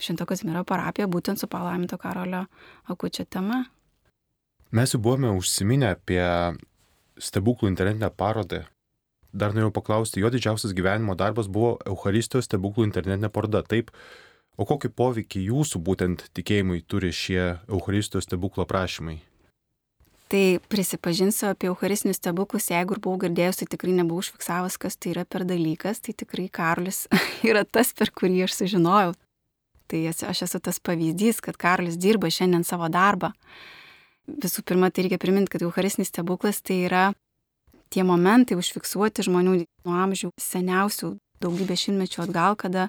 Šinto 0.00 0.26
Kazimiero 0.26 0.64
parapiją 0.66 1.06
būtent 1.10 1.38
su 1.38 1.48
palaiminto 1.50 1.98
Karolio 2.00 2.44
Akučio 2.90 3.24
tema. 3.24 3.64
Mes 4.74 4.94
jau 4.94 5.00
buvome 5.00 5.30
užsiminę 5.38 5.92
apie 5.94 6.24
stebuklų 7.22 7.70
internetinę 7.70 8.10
parodą. 8.10 8.64
Dar 9.34 9.54
norėjau 9.54 9.74
paklausti, 9.74 10.22
jo 10.22 10.30
didžiausias 10.30 10.74
gyvenimo 10.74 11.14
darbas 11.18 11.46
buvo 11.50 11.76
Euharistijos 11.86 12.48
stebuklų 12.48 12.88
internetinė 12.88 13.30
paroda. 13.34 13.62
Taip, 13.66 13.90
o 14.58 14.66
kokį 14.66 14.90
poveikį 14.94 15.46
jūsų 15.50 15.82
būtent 15.82 16.26
tikėjimui 16.34 16.82
turi 16.90 17.12
šie 17.14 17.40
Euharistijos 17.68 18.26
stebuklo 18.26 18.66
prašymai? 18.66 19.20
Tai 20.34 20.58
prisipažinsiu 20.66 21.46
apie 21.52 21.68
Eucharistinius 21.70 22.18
stebuklus, 22.18 22.64
jeigu 22.66 22.96
ir 22.96 22.98
buvau 22.98 23.20
girdėjus, 23.22 23.60
tai 23.60 23.68
tikrai 23.70 23.92
nebuvau 23.94 24.18
užfiksavęs, 24.18 24.76
kas 24.82 24.96
tai 24.98 25.12
yra 25.12 25.22
per 25.22 25.44
dalykas, 25.46 26.00
tai 26.02 26.10
tikrai 26.10 26.48
Karolis 26.50 27.04
yra 27.46 27.62
tas, 27.62 27.92
per 27.94 28.10
kurį 28.10 28.40
aš 28.48 28.56
sužinojau. 28.58 29.12
Tai 29.86 30.00
aš 30.10 30.40
esu 30.48 30.58
tas 30.58 30.80
pavyzdys, 30.82 31.38
kad 31.38 31.54
Karolis 31.54 31.94
dirba 32.02 32.32
šiandien 32.34 32.66
savo 32.66 32.88
darbą. 32.90 33.30
Visų 34.26 34.64
pirma, 34.66 34.90
tai 34.90 35.04
reikia 35.04 35.20
priminti, 35.22 35.52
kad 35.54 35.62
Eucharistinis 35.62 36.10
stebuklas 36.10 36.58
tai 36.66 36.80
yra 36.88 37.04
tie 37.94 38.02
momentai 38.02 38.58
užfiksuoti 38.58 39.28
žmonių 39.28 39.54
nuo 39.86 39.96
amžių 40.08 40.32
seniausių 40.34 41.12
daugybę 41.46 41.78
šimtmečių 41.78 42.24
atgal, 42.26 42.58
kada, 42.58 42.88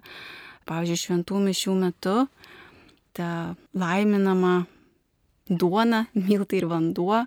pavyzdžiui, 0.65 1.03
šventų 1.03 1.45
mišių 1.45 1.77
metu 1.77 2.17
ta 3.13 3.53
laiminama 3.77 4.63
duona, 5.45 6.08
miltai 6.17 6.63
ir 6.63 6.69
vanduo 6.73 7.21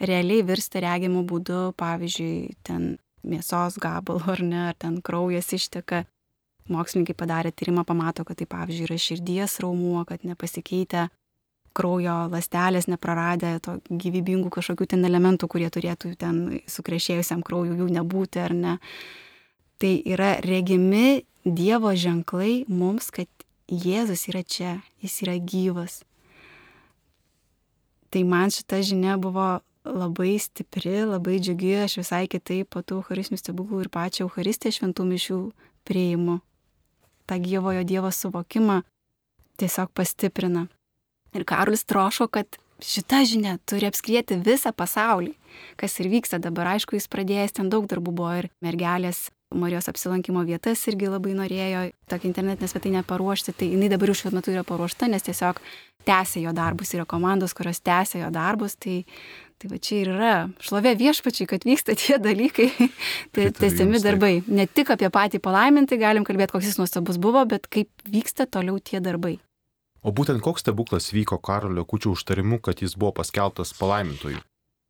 realiai 0.00 0.44
virsta 0.46 0.82
regimų 0.84 1.24
būdu, 1.28 1.60
pavyzdžiui, 1.78 2.56
ten 2.66 2.96
mėsos 3.26 3.78
gabalu 3.82 4.22
ar 4.30 4.42
ne, 4.44 4.62
ar 4.70 4.78
ten 4.78 5.00
kraujas 5.04 5.52
išteka. 5.56 6.04
Mokslininkai 6.68 7.16
padarė 7.16 7.52
tyrimą, 7.56 7.86
pamato, 7.88 8.26
kad 8.28 8.36
tai 8.38 8.46
pavyzdžiui 8.50 8.88
yra 8.88 8.98
širdies 9.00 9.56
raumuo, 9.64 10.02
kad 10.08 10.26
nepasikeitę 10.28 11.08
kraujo 11.78 12.16
lastelės 12.32 12.88
nepraradę 12.90 13.54
to 13.62 13.78
gyvybingų 13.88 14.50
kažkokių 14.52 14.88
ten 14.94 15.06
elementų, 15.08 15.48
kurie 15.50 15.68
turėtų 15.72 16.14
ten 16.20 16.42
sukrešėjusiam 16.68 17.44
kraujui 17.46 17.78
jų 17.78 17.88
nebūti 17.98 18.42
ar 18.42 18.54
ne. 18.56 18.76
Tai 19.78 19.94
yra 20.04 20.36
regimi 20.44 21.22
Dievo 21.48 21.94
ženklai 21.96 22.66
mums, 22.68 23.12
kad 23.14 23.28
Jėzus 23.68 24.26
yra 24.28 24.42
čia, 24.42 24.72
jis 25.00 25.14
yra 25.24 25.38
gyvas. 25.40 26.02
Tai 28.12 28.24
man 28.28 28.52
šita 28.52 28.82
žinia 28.84 29.14
buvo 29.20 29.60
labai 29.88 30.36
stipri, 30.42 31.00
labai 31.08 31.38
džiugi, 31.40 31.72
aš 31.84 31.98
visai 32.02 32.26
kitaip 32.30 32.70
po 32.74 32.82
tų 32.82 33.00
Eucharistinių 33.00 33.40
stebuklų 33.40 33.82
ir 33.84 33.90
pačią 33.92 34.26
Eucharistiją 34.26 34.76
šventų 34.76 35.06
mišių 35.08 35.40
prieimu. 35.88 36.38
Ta 37.28 37.38
gyvojo 37.40 37.84
Dievo 37.88 38.10
suvokimą 38.12 38.82
tiesiog 39.60 39.92
pastiprina. 39.96 40.66
Ir 41.36 41.44
Karolis 41.48 41.84
troško, 41.88 42.28
kad 42.32 42.60
šita 42.84 43.24
žinia 43.28 43.56
turi 43.68 43.88
apskrieti 43.88 44.38
visą 44.44 44.72
pasaulį, 44.72 45.34
kas 45.80 45.98
ir 46.00 46.08
vyksta 46.12 46.38
dabar. 46.42 46.74
Aišku, 46.76 46.96
jis 46.96 47.10
pradėjęs 47.10 47.58
ten 47.58 47.72
daug 47.72 47.88
darbų 47.90 48.14
buvo 48.20 48.36
ir 48.38 48.52
mergelės 48.64 49.28
Marijos 49.48 49.86
apsilankimo 49.88 50.42
vietas 50.44 50.82
irgi 50.90 51.08
labai 51.08 51.32
norėjo 51.32 51.86
tokią 52.12 52.28
internetinę 52.28 52.68
svetainę 52.68 53.00
paruošti, 53.08 53.54
tai 53.56 53.70
jinai 53.70 53.88
dabar 53.88 54.10
jau 54.10 54.18
šiuo 54.20 54.32
metu 54.36 54.52
yra 54.52 54.60
paruošta, 54.68 55.08
nes 55.08 55.24
tiesiog 55.24 55.62
tęsia 56.04 56.42
jo 56.42 56.52
darbus, 56.52 56.92
yra 56.92 57.06
komandos, 57.08 57.54
kurios 57.56 57.80
tęsia 57.80 58.20
jo 58.20 58.28
darbus, 58.34 58.76
tai, 58.76 58.98
tai 59.58 59.70
va 59.72 59.78
čia 59.82 60.00
ir 60.02 60.12
yra 60.14 60.34
šlovė 60.62 60.94
viešpačiai, 60.98 61.48
kad 61.50 61.66
vyksta 61.66 61.96
tie 61.98 62.18
dalykai, 62.22 62.70
tai 63.34 63.50
tęsiami 63.54 64.00
darbai. 64.04 64.32
Ne 64.46 64.68
tik 64.70 64.92
apie 64.94 65.10
patį 65.12 65.42
palaimintį 65.44 65.98
galim 66.00 66.26
kalbėti, 66.26 66.54
koks 66.54 66.70
jis 66.70 66.80
nuostabus 66.80 67.18
buvo, 67.22 67.42
bet 67.50 67.66
kaip 67.70 67.90
vyksta 68.06 68.46
toliau 68.46 68.78
tie 68.78 69.02
darbai. 69.04 69.36
O 70.06 70.14
būtent 70.14 70.40
koks 70.44 70.62
stebuklas 70.62 71.10
vyko 71.10 71.40
Karolio 71.42 71.82
kučių 71.84 72.14
užtarimu, 72.14 72.60
kad 72.62 72.84
jis 72.84 72.94
buvo 72.94 73.16
paskelbtas 73.18 73.74
palaimintojų? 73.78 74.38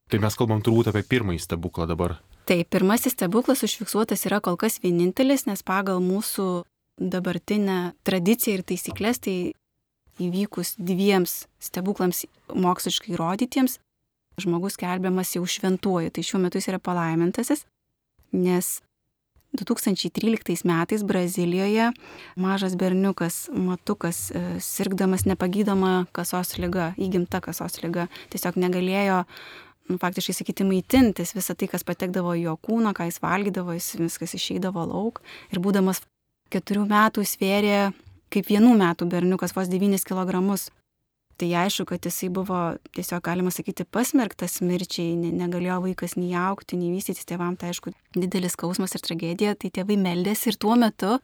Tai 0.08 0.20
mes 0.20 0.36
kalbam 0.36 0.60
turbūt 0.64 0.90
apie 0.92 1.04
pirmąjį 1.04 1.40
stebuklą 1.44 1.88
dabar. 1.88 2.18
Tai 2.48 2.62
pirmasis 2.64 3.16
stebuklas 3.16 3.64
užfiksuotas 3.64 4.24
yra 4.28 4.40
kol 4.44 4.56
kas 4.60 4.78
vienintelis, 4.84 5.44
nes 5.48 5.64
pagal 5.64 6.00
mūsų 6.04 6.64
dabartinę 6.98 7.92
tradiciją 8.08 8.58
ir 8.58 8.64
taisyklės, 8.68 9.20
tai 9.24 9.36
įvykus 10.18 10.76
dviems 10.80 11.44
stebuklams 11.62 12.24
moksliškai 12.52 13.14
įrodytiems, 13.14 13.78
žmogus 14.42 14.78
kelbiamas 14.80 15.34
jau 15.36 15.44
šventuoju. 15.46 16.12
Tai 16.14 16.24
šiuo 16.24 16.42
metu 16.42 16.60
jis 16.60 16.70
yra 16.72 16.80
palaimintasis, 16.82 17.64
nes 18.32 18.78
2013 19.56 20.64
metais 20.68 21.02
Brazilijoje 21.02 21.92
mažas 22.36 22.76
berniukas, 22.76 23.48
matukas, 23.52 24.30
e, 24.30 24.60
sirgdamas 24.60 25.24
nepagydoma 25.24 26.06
kasos 26.12 26.58
lyga, 26.58 26.92
įgimta 27.00 27.40
kasos 27.40 27.80
lyga, 27.82 28.08
tiesiog 28.28 28.60
negalėjo 28.60 29.24
nu, 29.88 29.96
faktiškai 29.96 30.34
sakyti 30.36 30.66
maitintis 30.68 31.32
visą 31.36 31.56
tai, 31.56 31.70
kas 31.72 31.86
patekdavo 31.88 32.36
į 32.36 32.44
jo 32.44 32.58
kūną, 32.60 32.92
ką 32.92 33.08
jis 33.08 33.22
valgydavo, 33.24 33.72
jis 33.76 33.94
viskas 34.02 34.36
išeidavo 34.36 34.84
lauk. 34.84 35.22
Ir 35.52 35.62
būdamas 35.64 36.02
keturių 36.52 36.84
metų 36.88 37.24
svėrė 37.24 37.78
kaip 38.32 38.50
vienų 38.52 38.74
metų 38.76 39.08
berniukas 39.08 39.56
vos 39.56 39.70
9 39.72 40.04
kg 40.04 40.42
tai 41.38 41.52
aišku, 41.54 41.86
kad 41.86 42.04
jisai 42.04 42.28
buvo 42.34 42.58
tiesiog, 42.96 43.22
galima 43.24 43.52
sakyti, 43.54 43.86
pasmerktas 43.86 44.58
mirčiai, 44.64 45.14
ne, 45.18 45.30
negalėjo 45.38 45.78
vaikas 45.86 46.16
nei 46.18 46.34
aukti, 46.38 46.78
nei 46.80 46.90
vystytis 46.96 47.28
tėvam, 47.28 47.54
tai 47.58 47.70
aišku, 47.72 47.92
didelis 48.16 48.56
skausmas 48.58 48.96
ir 48.96 49.04
tragedija, 49.06 49.54
tai 49.54 49.70
tėvai 49.74 49.98
meldėsi 50.02 50.52
ir 50.52 50.58
tuo 50.60 50.74
metu 50.78 51.18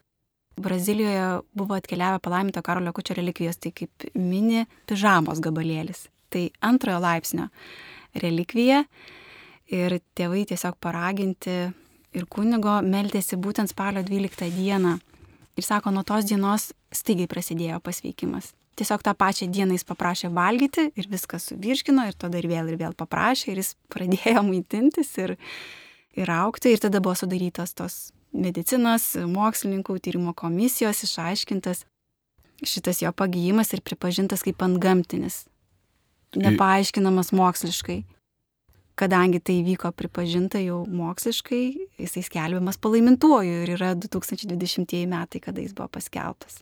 Brazilijoje 0.55 1.41
buvo 1.51 1.75
atkeliavę 1.75 2.21
palaiminto 2.23 2.63
Karolio 2.63 2.93
Kučio 2.95 3.17
relikvijos, 3.17 3.59
tai 3.59 3.73
kaip 3.75 4.07
mini 4.15 4.63
pižamos 4.87 5.41
gabalėlis. 5.43 6.05
Tai 6.31 6.47
antrojo 6.63 7.01
laipsnio 7.03 7.49
relikvija 8.23 8.85
ir 9.75 9.99
tėvai 10.15 10.45
tiesiog 10.47 10.79
paraginti 10.79 11.57
ir 12.15 12.27
kunigo 12.31 12.79
meldėsi 12.87 13.35
būtent 13.35 13.75
spalio 13.75 14.05
12 14.07 14.47
dieną. 14.55 14.95
Ir 15.59 15.63
sako, 15.63 15.91
nuo 15.91 16.07
tos 16.07 16.27
dienos 16.31 16.71
staigiai 16.95 17.27
prasidėjo 17.31 17.83
pasveikimas 17.83 18.53
tiesiog 18.75 19.03
tą 19.05 19.13
pačią 19.17 19.47
dieną 19.51 19.77
jis 19.77 19.87
paprašė 19.87 20.31
valgyti 20.35 20.89
ir 20.95 21.07
viskas 21.11 21.49
suvirškino 21.51 22.07
ir 22.09 22.17
tada 22.19 22.41
ir 22.41 22.49
vėl 22.51 22.73
ir 22.73 22.79
vėl 22.81 22.95
paprašė 22.97 23.53
ir 23.53 23.63
jis 23.63 23.73
pradėjo 23.93 24.43
maitintis 24.49 25.15
ir, 25.21 25.35
ir 26.17 26.31
aukti 26.31 26.75
ir 26.75 26.83
tada 26.83 27.01
buvo 27.03 27.15
sudarytos 27.19 27.75
tos 27.77 27.99
medicinos, 28.35 29.13
mokslininkų 29.31 29.97
tyrimo 30.03 30.35
komisijos 30.35 31.05
išaiškintas 31.07 31.85
šitas 32.63 33.01
jo 33.01 33.11
pagyjimas 33.11 33.73
ir 33.75 33.83
pripažintas 33.83 34.43
kaip 34.45 34.61
antgamtinis, 34.63 35.45
nepaaiškinamas 36.35 37.33
moksliškai. 37.35 38.03
Kadangi 38.95 39.41
tai 39.43 39.57
vyko 39.65 39.91
pripažinta 39.91 40.61
jau 40.63 40.85
moksliškai, 40.87 41.63
jisai 41.99 42.23
skelbiamas 42.23 42.79
palaimintuoju 42.79 43.65
ir 43.65 43.73
yra 43.75 43.91
2020 43.99 45.03
metai, 45.11 45.43
kada 45.43 45.59
jis 45.59 45.75
buvo 45.75 45.89
paskelbtas. 45.97 46.61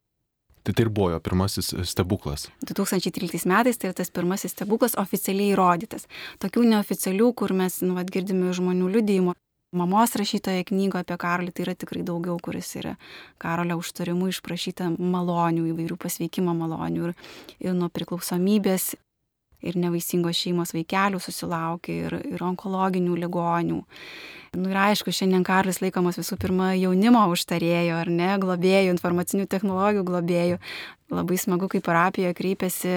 Tai 0.64 0.74
tai 0.74 0.86
ir 0.86 0.90
buvo 0.96 1.12
jo 1.12 1.20
pirmasis 1.20 1.74
e, 1.74 1.84
stebuklas. 1.84 2.48
2013 2.64 3.48
metais 3.52 3.78
tai 3.78 3.90
yra 3.92 3.98
tas 4.00 4.12
pirmasis 4.12 4.56
stebuklas 4.56 4.96
oficialiai 5.00 5.52
įrodytas. 5.52 6.08
Tokių 6.40 6.64
neoficialių, 6.72 7.32
kur 7.36 7.52
mes 7.58 7.82
nu, 7.84 7.98
vat, 7.98 8.12
girdime 8.14 8.54
žmonių 8.56 8.92
liudijimų. 8.96 9.36
Mamos 9.74 10.14
rašytoje 10.16 10.68
knygoje 10.70 11.02
apie 11.02 11.18
Karolį 11.18 11.52
tai 11.52 11.66
yra 11.66 11.74
tikrai 11.74 12.04
daugiau, 12.06 12.38
kuris 12.38 12.70
yra 12.78 12.94
Karolio 13.42 13.80
užtarimu 13.82 14.30
išprašyta 14.30 14.92
malonių, 15.02 15.66
įvairių 15.72 15.98
pasveikimo 16.00 16.54
malonių 16.56 17.10
ir, 17.10 17.16
ir 17.66 17.74
nuo 17.76 17.90
priklausomybės 17.90 18.94
ir 19.64 19.78
nevaisingos 19.80 20.38
šeimos 20.38 20.74
vaikelių 20.76 21.22
susilaukė, 21.24 21.98
ir, 22.08 22.16
ir 22.36 22.44
onkologinių 22.46 23.18
ligonių. 23.24 23.82
Nu 24.54 24.70
ir 24.70 24.78
aišku, 24.78 25.14
šiandien 25.16 25.46
Karlis 25.48 25.82
laikomas 25.82 26.20
visų 26.20 26.38
pirma 26.42 26.74
jaunimo 26.78 27.24
užtarėjo, 27.34 27.98
ar 28.04 28.12
ne, 28.14 28.30
globėjų, 28.42 28.94
informacinių 28.94 29.48
technologijų 29.50 30.06
globėjų. 30.06 30.60
Labai 31.14 31.40
smagu, 31.42 31.70
kai 31.72 31.82
parapijoje 31.86 32.36
kreipiasi 32.38 32.96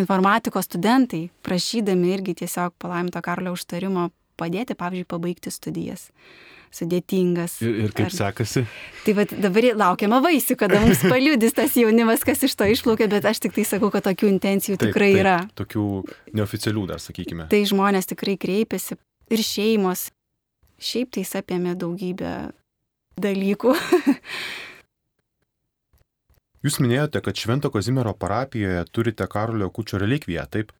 informatikos 0.00 0.66
studentai, 0.66 1.28
prašydami 1.46 2.14
irgi 2.16 2.40
tiesiog 2.42 2.74
palaiminto 2.82 3.22
Karlio 3.22 3.54
užtarimo 3.54 4.08
padėti, 4.40 4.74
pavyzdžiui, 4.78 5.10
pabaigti 5.10 5.52
studijas 5.54 6.08
sudėtingas. 6.74 7.58
Ir, 7.64 7.74
ir 7.86 7.94
kaip 7.96 8.08
ar... 8.08 8.14
sekasi? 8.14 8.62
Tai 9.04 9.14
va, 9.18 9.26
dabar 9.30 9.68
laukiama 9.82 10.20
vaisių, 10.24 10.56
kada 10.60 10.80
mums 10.84 11.02
paliudys 11.12 11.56
tas 11.56 11.74
jaunimas, 11.78 12.24
kas 12.26 12.44
iš 12.46 12.54
to 12.58 12.68
išplaukia, 12.70 13.10
bet 13.10 13.26
aš 13.28 13.42
tik 13.46 13.56
tai 13.58 13.66
sakau, 13.68 13.90
kad 13.92 14.06
tokių 14.06 14.30
intencijų 14.36 14.78
taip, 14.78 14.92
tikrai 14.92 15.10
taip, 15.12 15.20
yra. 15.24 15.36
Tokių 15.58 15.84
neoficialių 16.38 16.86
dar, 16.92 17.02
sakykime. 17.02 17.50
Tai 17.52 17.60
žmonės 17.72 18.10
tikrai 18.12 18.38
kreipiasi 18.40 18.98
ir 19.30 19.44
šeimos. 19.44 20.08
Šiaip 20.80 21.12
tai 21.12 21.26
apėmė 21.42 21.76
daugybę 21.76 22.34
dalykų. 23.20 23.74
Jūs 26.64 26.76
minėjote, 26.84 27.22
kad 27.24 27.38
Švento 27.40 27.70
Kazimiero 27.72 28.12
parapijoje 28.12 28.84
turite 28.92 29.24
Karolio 29.32 29.70
Kučio 29.72 29.96
relikviją, 30.00 30.44
taip? 30.52 30.74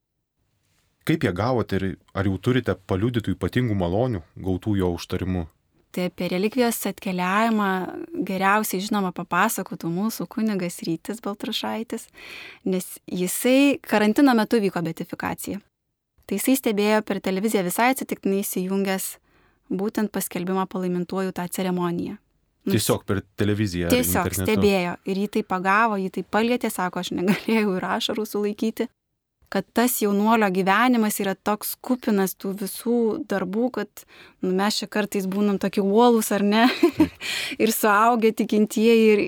Kaip 1.09 1.25
ją 1.25 1.33
gavote 1.33 1.79
ir 1.79 1.87
ar 2.13 2.29
jau 2.29 2.37
turite 2.37 2.75
paliudytų 2.77 3.33
ypatingų 3.33 3.77
malonių 3.81 4.21
gautų 4.45 4.77
jo 4.77 4.91
užtarimu? 4.99 5.47
Tai 5.91 6.05
apie 6.07 6.29
relikvijos 6.31 6.79
atkeliavimą 6.87 7.71
geriausiai 8.27 8.83
žinoma 8.85 9.11
papasakotų 9.15 9.91
mūsų 9.91 10.29
kunigas 10.31 10.79
Rytis 10.87 11.19
Baltrušaitis, 11.25 12.07
nes 12.71 12.87
jisai 13.11 13.81
karantino 13.83 14.35
metu 14.39 14.61
vyko 14.63 14.85
betifikacija. 14.87 15.59
Tai 16.27 16.39
jisai 16.39 16.55
stebėjo 16.61 17.03
per 17.03 17.19
televiziją 17.25 17.65
visai 17.67 17.89
atsitiktinai 17.91 18.45
įsijungęs 18.45 19.09
būtent 19.83 20.13
paskelbimą 20.15 20.69
palaimintuoju 20.71 21.35
tą 21.35 21.49
ceremoniją. 21.51 22.15
Tiesiog 22.71 23.03
per 23.09 23.25
televiziją. 23.41 23.91
Tiesiog 23.91 24.31
stebėjo 24.37 24.95
ir 25.11 25.21
jį 25.25 25.29
tai 25.35 25.43
pagavo, 25.49 25.99
jį 25.99 26.13
tai 26.15 26.23
palietė, 26.37 26.71
sako, 26.71 27.03
aš 27.03 27.11
negalėjau 27.19 27.75
ir 27.81 27.91
ašarų 27.97 28.29
sulaikyti 28.29 28.87
kad 29.51 29.67
tas 29.75 29.99
jaunuolio 30.03 30.47
gyvenimas 30.55 31.19
yra 31.23 31.35
toks 31.35 31.75
kupinas 31.83 32.37
tų 32.39 32.53
visų 32.63 33.01
darbų, 33.31 33.71
kad 33.81 34.05
nu, 34.45 34.53
mes 34.55 34.79
čia 34.79 34.87
kartais 34.87 35.27
būnam 35.31 35.59
tokie 35.59 35.83
uolus 35.83 36.31
ar 36.33 36.45
ne, 36.47 36.69
ir 37.63 37.73
suaugę 37.75 38.31
tikintieji 38.39 39.09
ir, 39.15 39.25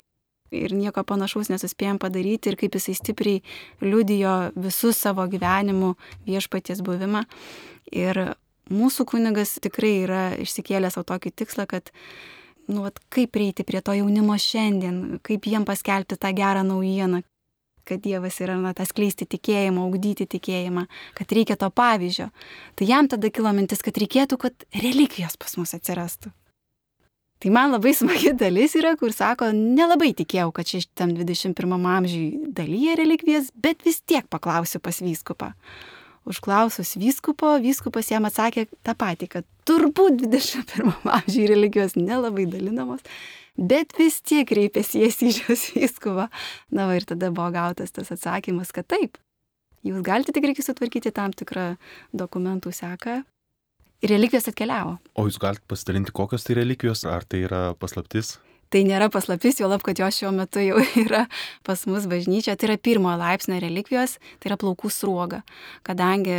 ir 0.54 0.76
nieko 0.78 1.02
panašaus 1.08 1.50
nesuspėjom 1.50 1.98
padaryti 2.02 2.52
ir 2.52 2.58
kaip 2.60 2.78
jisai 2.78 2.94
stipriai 2.98 3.42
liudijo 3.82 4.52
visus 4.54 5.02
savo 5.02 5.26
gyvenimu 5.26 5.96
viešpaties 6.28 6.84
buvimą. 6.86 7.24
Ir 7.90 8.22
mūsų 8.70 9.08
kunigas 9.10 9.56
tikrai 9.64 9.96
yra 10.04 10.22
išsikėlęs 10.38 10.94
savo 10.94 11.08
tokį 11.10 11.34
tikslą, 11.42 11.66
kad 11.66 11.90
nu, 12.70 12.84
vat, 12.86 13.02
kaip 13.10 13.34
prieiti 13.34 13.66
prie 13.66 13.82
to 13.82 13.98
jaunimo 13.98 14.38
šiandien, 14.38 15.18
kaip 15.26 15.50
jiem 15.50 15.66
paskelbti 15.66 16.14
tą 16.14 16.30
gerą 16.36 16.62
naujieną, 16.68 17.24
kad 17.88 18.02
Dievas 18.04 18.38
yra, 18.42 18.58
na, 18.60 18.74
tas 18.76 18.92
kleisti 18.94 19.26
tikėjimą, 19.28 19.86
augdyti 19.86 20.28
tikėjimą, 20.36 20.86
kad 21.18 21.34
reikia 21.34 21.56
to 21.60 21.70
pavyzdžio. 21.70 22.28
Tai 22.78 22.88
jam 22.88 23.08
tada 23.10 23.30
kilo 23.34 23.52
mintis, 23.56 23.82
kad 23.84 23.98
reikėtų, 23.98 24.38
kad 24.46 24.68
relikvijos 24.84 25.38
pas 25.40 25.58
mus 25.60 25.74
atsirastų. 25.78 26.32
Tai 27.42 27.50
man 27.50 27.72
labai 27.74 27.90
smagi 27.98 28.30
dalis 28.38 28.76
yra, 28.78 28.92
kur 28.98 29.10
sako, 29.10 29.48
nelabai 29.50 30.12
tikėjau, 30.14 30.52
kad 30.54 30.68
šitam 30.70 31.16
21 31.18 31.88
amžiui 31.96 32.52
dalyje 32.54 32.94
relikvijas, 33.00 33.50
bet 33.58 33.82
vis 33.82 33.98
tiek 34.06 34.28
paklausiu 34.30 34.78
pas 34.78 35.02
vyskupą. 35.02 35.50
Užklausus 36.28 36.94
vyskupo, 37.00 37.56
vyskupas 37.62 38.12
jam 38.12 38.28
atsakė 38.28 38.68
tą 38.86 38.94
patį, 38.98 39.28
kad 39.32 39.46
turbūt 39.66 40.22
21 40.22 40.92
amžiui 41.16 41.48
religijos 41.50 41.96
nelabai 41.98 42.46
dalinamos, 42.50 43.02
bet 43.58 43.96
vis 43.98 44.20
tiek 44.22 44.46
kreipėsi 44.48 45.02
į 45.02 45.08
Esyžiaus 45.08 45.66
vyskuvą. 45.74 46.28
Na 46.70 46.86
va 46.90 46.96
ir 46.98 47.08
tada 47.08 47.32
buvo 47.34 47.50
gautas 47.54 47.94
tas 47.94 48.14
atsakymas, 48.14 48.70
kad 48.74 48.86
taip, 48.86 49.18
jūs 49.82 50.04
galite 50.06 50.34
tik 50.34 50.46
reikia 50.46 50.66
sutvarkyti 50.68 51.14
tam 51.14 51.34
tikrą 51.34 51.72
dokumentų 52.14 52.70
seką 52.76 53.22
relikvijos 54.06 54.48
atkeliavo. 54.50 54.96
O 55.18 55.26
jūs 55.28 55.38
galite 55.42 55.66
pasidalinti, 55.70 56.14
kokios 56.14 56.46
tai 56.46 56.58
relikvijos, 56.58 57.04
ar 57.08 57.26
tai 57.26 57.44
yra 57.46 57.62
paslaptis? 57.78 58.36
Tai 58.72 58.80
nėra 58.88 59.10
paslaptis, 59.12 59.58
jo 59.60 59.68
lab, 59.68 59.82
kad 59.84 59.98
jos 60.00 60.16
šiuo 60.16 60.30
metu 60.32 60.62
jau 60.64 60.80
yra 61.04 61.26
pas 61.66 61.86
mus 61.90 62.08
bažnyčia. 62.08 62.56
Tai 62.56 62.70
yra 62.70 62.78
pirmojo 62.80 63.18
laipsnio 63.20 63.60
relikvijos, 63.60 64.16
tai 64.40 64.52
yra 64.52 64.60
plaukų 64.60 64.88
sruoga. 64.92 65.42
Kadangi 65.84 66.38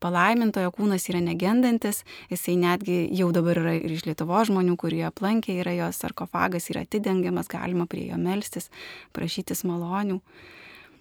palaimintojo 0.00 0.70
kūnas 0.76 1.08
yra 1.10 1.20
negendantis, 1.24 2.02
jisai 2.32 2.56
netgi 2.60 2.98
jau 3.16 3.30
dabar 3.36 3.60
yra 3.60 3.74
ir 3.78 3.96
iš 3.96 4.04
Lietuvo 4.08 4.42
žmonių, 4.48 4.76
kurie 4.80 5.02
aplankė, 5.08 5.58
yra 5.62 5.72
jo 5.76 5.88
sarkofagas, 5.92 6.68
yra 6.72 6.84
atidengiamas, 6.86 7.48
galima 7.52 7.88
prie 7.90 8.06
jo 8.10 8.20
melstis, 8.20 8.70
prašytis 9.16 9.64
malonių 9.68 10.20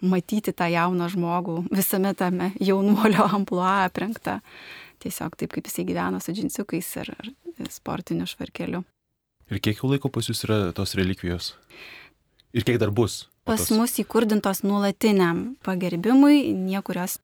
matyti 0.05 0.53
tą 0.53 0.67
jauną 0.69 1.07
žmogų 1.11 1.61
visame 1.73 2.11
tame 2.17 2.51
jaunuolio 2.59 3.27
ampluo 3.37 3.67
aprengtą. 3.67 4.39
Tiesiog 5.03 5.35
taip, 5.39 5.55
kaip 5.55 5.67
jisai 5.69 5.85
gyveno 5.87 6.19
su 6.23 6.35
džinsiukais 6.35 6.91
ir, 7.03 7.13
ir 7.59 7.71
sportiniu 7.71 8.27
švarkeliu. 8.29 8.83
Ir 9.53 9.61
kiek 9.61 9.81
jau 9.81 9.91
laiko 9.91 10.09
pas 10.13 10.25
jūs 10.29 10.43
yra 10.47 10.59
tos 10.75 10.95
relikvijos? 10.97 11.53
Ir 12.55 12.65
kiek 12.65 12.79
dar 12.81 12.93
bus? 12.95 13.25
Pas 13.45 13.61
tos... 13.61 13.75
mus 13.77 13.93
įkurdintos 14.01 14.63
nuolatiniam 14.65 15.51
pagerbimui, 15.65 16.49
niekurios 16.55 17.19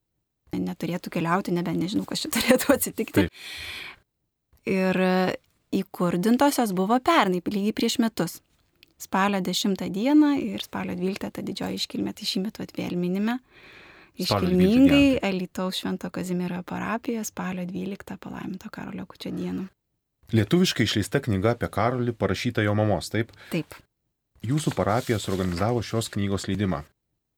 neturėtų 0.54 1.14
keliauti, 1.14 1.56
nebent 1.56 1.82
nežinau, 1.82 2.06
kas 2.06 2.26
čia 2.26 2.34
turėtų 2.36 2.72
atsitikti. 2.78 3.26
Taip. 3.26 4.70
Ir 4.70 5.02
įkurdintosios 5.74 6.76
buvo 6.78 7.00
pernai, 7.02 7.42
lygiai 7.42 7.74
prieš 7.74 7.98
metus 8.04 8.42
spalio 9.02 9.42
10 9.42 9.90
dieną 9.90 10.36
ir 10.38 10.62
spalio 10.62 10.96
12 10.96 11.32
ta 11.34 11.42
didžioji 11.42 11.80
iškilmė, 11.82 12.14
tai 12.14 12.28
šį 12.30 12.44
metą 12.46 12.68
vėl 12.78 12.98
minime. 13.00 13.40
Iškilmingai 14.22 15.22
Elitaus 15.24 15.80
Švento 15.82 16.12
Kazimiero 16.14 16.60
parapija 16.68 17.24
spalio 17.26 17.66
12 17.66 18.18
palaiminto 18.22 18.70
Karolio 18.70 19.08
Kučio 19.10 19.32
dieną. 19.32 19.66
Lietuviškai 20.32 20.86
išleista 20.88 21.20
knyga 21.24 21.56
apie 21.56 21.68
Karolį 21.68 22.14
parašyta 22.16 22.64
jo 22.64 22.76
mamos, 22.78 23.10
taip? 23.12 23.34
Taip. 23.52 23.76
Jūsų 24.48 24.74
parapija 24.78 25.20
suorganizavo 25.20 25.84
šios 25.84 26.08
knygos 26.14 26.48
leidimą. 26.48 26.82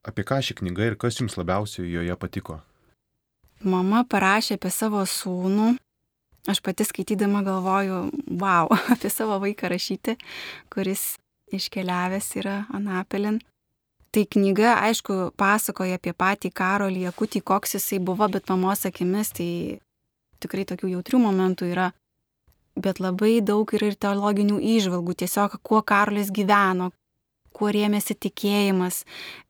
Apie 0.08 0.25
ką 0.27 0.38
ši 0.43 0.60
knyga 0.60 0.91
ir 0.91 0.99
kas 0.99 1.17
jums 1.19 1.36
labiausiai 1.39 1.89
joje 1.89 2.15
patiko? 2.19 2.60
Mama 3.63 4.03
parašė 4.03 4.60
apie 4.60 4.71
savo 4.71 5.01
sūnų. 5.08 5.73
Aš 6.51 6.60
pati 6.60 6.84
skaitydama 6.84 7.39
galvoju, 7.45 7.99
wow, 8.39 8.67
apie 8.93 9.10
savo 9.10 9.39
vaiką 9.39 9.71
rašyti, 9.71 10.17
kuris 10.71 11.15
iškeliavęs 11.56 12.29
yra 12.41 12.58
Anapelin. 12.75 13.39
Tai 14.13 14.25
knyga, 14.29 14.75
aišku, 14.86 15.32
pasakoja 15.39 15.97
apie 15.97 16.13
patį 16.13 16.51
Karolį 16.53 17.08
Jakutį, 17.08 17.41
koks 17.41 17.79
jisai 17.79 17.97
buvo, 17.97 18.27
bet 18.29 18.51
mamos 18.51 18.86
akimis 18.86 19.34
tai 19.34 19.49
tikrai 20.43 20.67
tokių 20.69 20.91
jautrių 20.97 21.23
momentų 21.23 21.71
yra. 21.71 21.89
Bet 22.74 23.00
labai 23.00 23.38
daug 23.46 23.70
yra 23.78 23.92
ir 23.92 23.98
teologinių 24.02 24.58
įžvalgų, 24.78 25.14
tiesiog 25.22 25.60
kuo 25.62 25.84
Karolis 25.86 26.32
gyveno, 26.34 26.90
kuo 27.54 27.70
rėmėsi 27.70 28.18
tikėjimas, 28.18 29.04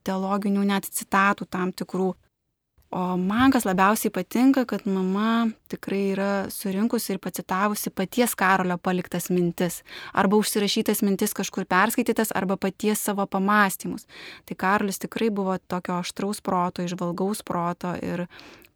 teologinių 0.04 0.66
net 0.68 0.88
citatų 0.92 1.48
tam 1.48 1.72
tikrų. 1.72 2.12
O 2.94 3.16
man 3.18 3.50
kas 3.50 3.64
labiausiai 3.66 4.12
patinka, 4.14 4.62
kad 4.70 4.84
mama 4.86 5.48
tikrai 5.72 6.12
yra 6.12 6.28
surinkusi 6.52 7.16
ir 7.16 7.18
pacitavusi 7.18 7.90
paties 7.90 8.36
Karolio 8.38 8.76
paliktas 8.78 9.32
mintis. 9.34 9.80
Arba 10.14 10.38
užsirašytas 10.38 11.02
mintis 11.02 11.34
kažkur 11.34 11.66
perskaitytas, 11.66 12.30
arba 12.38 12.54
paties 12.54 13.02
savo 13.02 13.26
pamastymus. 13.26 14.06
Tai 14.46 14.54
Karolis 14.54 15.02
tikrai 15.02 15.32
buvo 15.34 15.56
tokio 15.58 15.96
aštraus 16.04 16.38
proto, 16.38 16.86
išvalgaus 16.86 17.42
proto 17.42 17.96
ir 17.98 18.28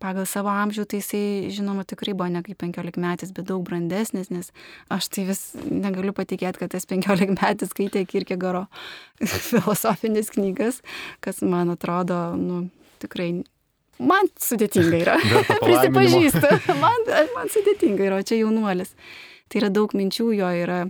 pagal 0.03 0.27
savo 0.31 0.51
amžių 0.53 0.85
tai 0.89 1.01
jisai, 1.01 1.51
žinoma, 1.55 1.85
tikrai 1.89 2.15
buvo 2.17 2.29
ne 2.33 2.43
kaip 2.47 2.59
15 2.63 3.01
metais, 3.03 3.33
bet 3.35 3.49
daug 3.51 3.65
brandesnis, 3.67 4.31
nes 4.35 4.51
aš 4.95 5.11
tai 5.15 5.27
vis 5.29 5.43
negaliu 5.67 6.15
patikėti, 6.17 6.63
kad 6.63 6.73
tas 6.75 6.87
15 6.89 7.35
metais 7.35 7.73
skaitė 7.73 8.05
Kirkegaro 8.09 8.67
filosofinės 9.51 10.33
knygas, 10.37 10.83
kas 11.25 11.43
man 11.43 11.75
atrodo, 11.75 12.21
nu, 12.39 12.67
tikrai 13.03 13.33
man 13.99 14.31
sudėtinga 14.41 15.03
yra. 15.03 15.17
Prisipažįstu, 15.67 16.55
man, 16.85 17.11
man 17.35 17.51
sudėtinga 17.53 18.07
yra, 18.11 18.23
o 18.23 18.27
čia 18.27 18.41
jaunuolis. 18.43 18.95
Tai 19.49 19.63
yra 19.63 19.73
daug 19.73 19.95
minčių 19.97 20.31
jo 20.37 20.49
yra 20.63 20.81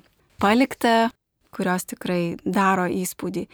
palikta, 0.43 1.11
kurios 1.55 1.87
tikrai 1.89 2.37
daro 2.45 2.89
įspūdį. 2.91 3.47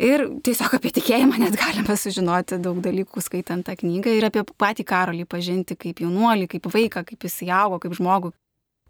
Ir 0.00 0.22
tiesiog 0.40 0.78
apie 0.78 0.92
tikėjimą 0.96 1.40
net 1.42 1.58
galime 1.60 1.96
sužinoti 1.98 2.56
daug 2.64 2.78
dalykų 2.80 3.20
skaitant 3.20 3.66
tą 3.66 3.74
knygą 3.76 4.14
ir 4.16 4.28
apie 4.30 4.44
patį 4.48 4.86
karolį 4.88 5.26
pažinti 5.28 5.76
kaip 5.76 6.00
jaunuolį, 6.00 6.46
kaip 6.54 6.70
vaiką, 6.72 7.04
kaip 7.04 7.26
jis 7.26 7.42
augo, 7.52 7.80
kaip 7.82 7.98
žmogų, 7.98 8.32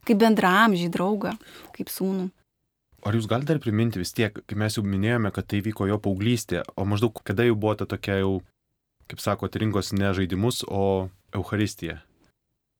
kaip 0.06 0.20
bendramžį, 0.20 0.86
draugą, 0.94 1.34
kaip 1.74 1.90
sūnų. 1.90 2.28
Ar 3.02 3.16
jūs 3.16 3.26
galite 3.26 3.54
dar 3.54 3.62
priminti 3.64 3.98
vis 3.98 4.12
tiek, 4.12 4.38
kai 4.46 4.56
mes 4.60 4.76
jau 4.76 4.84
minėjome, 4.84 5.32
kad 5.34 5.48
tai 5.48 5.62
vyko 5.64 5.88
jo 5.88 5.96
paauglystė, 5.98 6.62
o 6.76 6.84
maždaug 6.84 7.18
kada 7.24 7.48
jau 7.48 7.56
buvo 7.56 7.74
ta 7.80 7.88
tokia 7.88 8.20
jau 8.20 8.38
kaip 9.10 9.22
sakot, 9.22 9.56
rinkos 9.58 9.92
ne 9.96 10.12
žaidimus, 10.14 10.62
o 10.70 11.10
Euharistiją. 11.34 11.98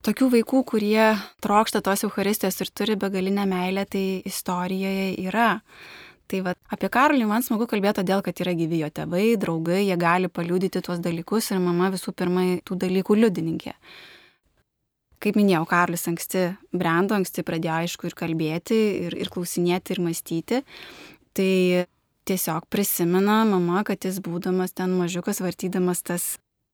Tokių 0.07 0.31
vaikų, 0.33 0.63
kurie 0.71 1.09
trokšta 1.45 1.83
tos 1.85 2.07
Euharistijos 2.07 2.63
ir 2.63 2.71
turi 2.73 2.97
begalinę 2.97 3.45
meilę, 3.51 3.85
tai 3.91 4.23
istorijoje 4.25 5.11
yra. 5.27 5.51
Tai 6.31 6.41
va, 6.47 6.55
apie 6.71 6.87
Karolį 6.93 7.27
man 7.27 7.43
smagu 7.43 7.67
kalbėti 7.71 8.01
todėl, 8.01 8.23
kad 8.23 8.39
yra 8.43 8.55
gyvi 8.55 8.85
jo 8.85 8.89
tėvai, 8.95 9.35
draugai, 9.41 9.81
jie 9.83 9.97
gali 9.99 10.31
paliudyti 10.31 10.83
tuos 10.87 11.01
dalykus 11.03 11.51
ir 11.51 11.59
mama 11.63 11.89
visų 11.91 12.15
pirma 12.15 12.45
tų 12.67 12.79
dalykų 12.85 13.17
liudininkė. 13.19 13.75
Kaip 15.21 15.37
minėjau, 15.37 15.65
Karolis 15.69 16.07
anksti 16.09 16.45
brendo, 16.73 17.17
anksti 17.19 17.43
pradėjo 17.45 17.81
aišku 17.83 18.09
ir 18.09 18.15
kalbėti, 18.17 18.79
ir, 19.09 19.17
ir 19.21 19.33
klausinėti, 19.33 19.97
ir 19.97 20.03
mąstyti. 20.07 20.63
Tai 21.37 21.51
tiesiog 22.31 22.71
prisimena 22.73 23.43
mama, 23.49 23.83
kad 23.85 24.07
jis 24.07 24.23
būdamas 24.25 24.73
ten 24.79 24.95
mažiukas, 24.97 25.43
vartydamas 25.45 26.07
tas 26.07 26.31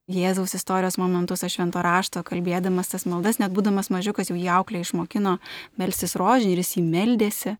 Jėzaus 0.07 0.53
istorijos 0.55 0.95
momentus 0.95 1.41
aš 1.43 1.57
švento 1.57 1.81
rašto, 1.83 2.21
kalbėdamas 2.23 2.93
tas 2.93 3.03
maldas, 3.03 3.41
net 3.41 3.51
būdamas 3.51 3.89
mažiukas 3.91 4.29
jau 4.31 4.37
jį 4.39 4.47
auklė 4.55 4.85
išmokino 4.85 5.33
melstis 5.75 6.15
rožinį 6.15 6.53
ir 6.53 6.61
jis 6.61 6.77
jį 6.77 6.83
meldėsi. 6.85 7.57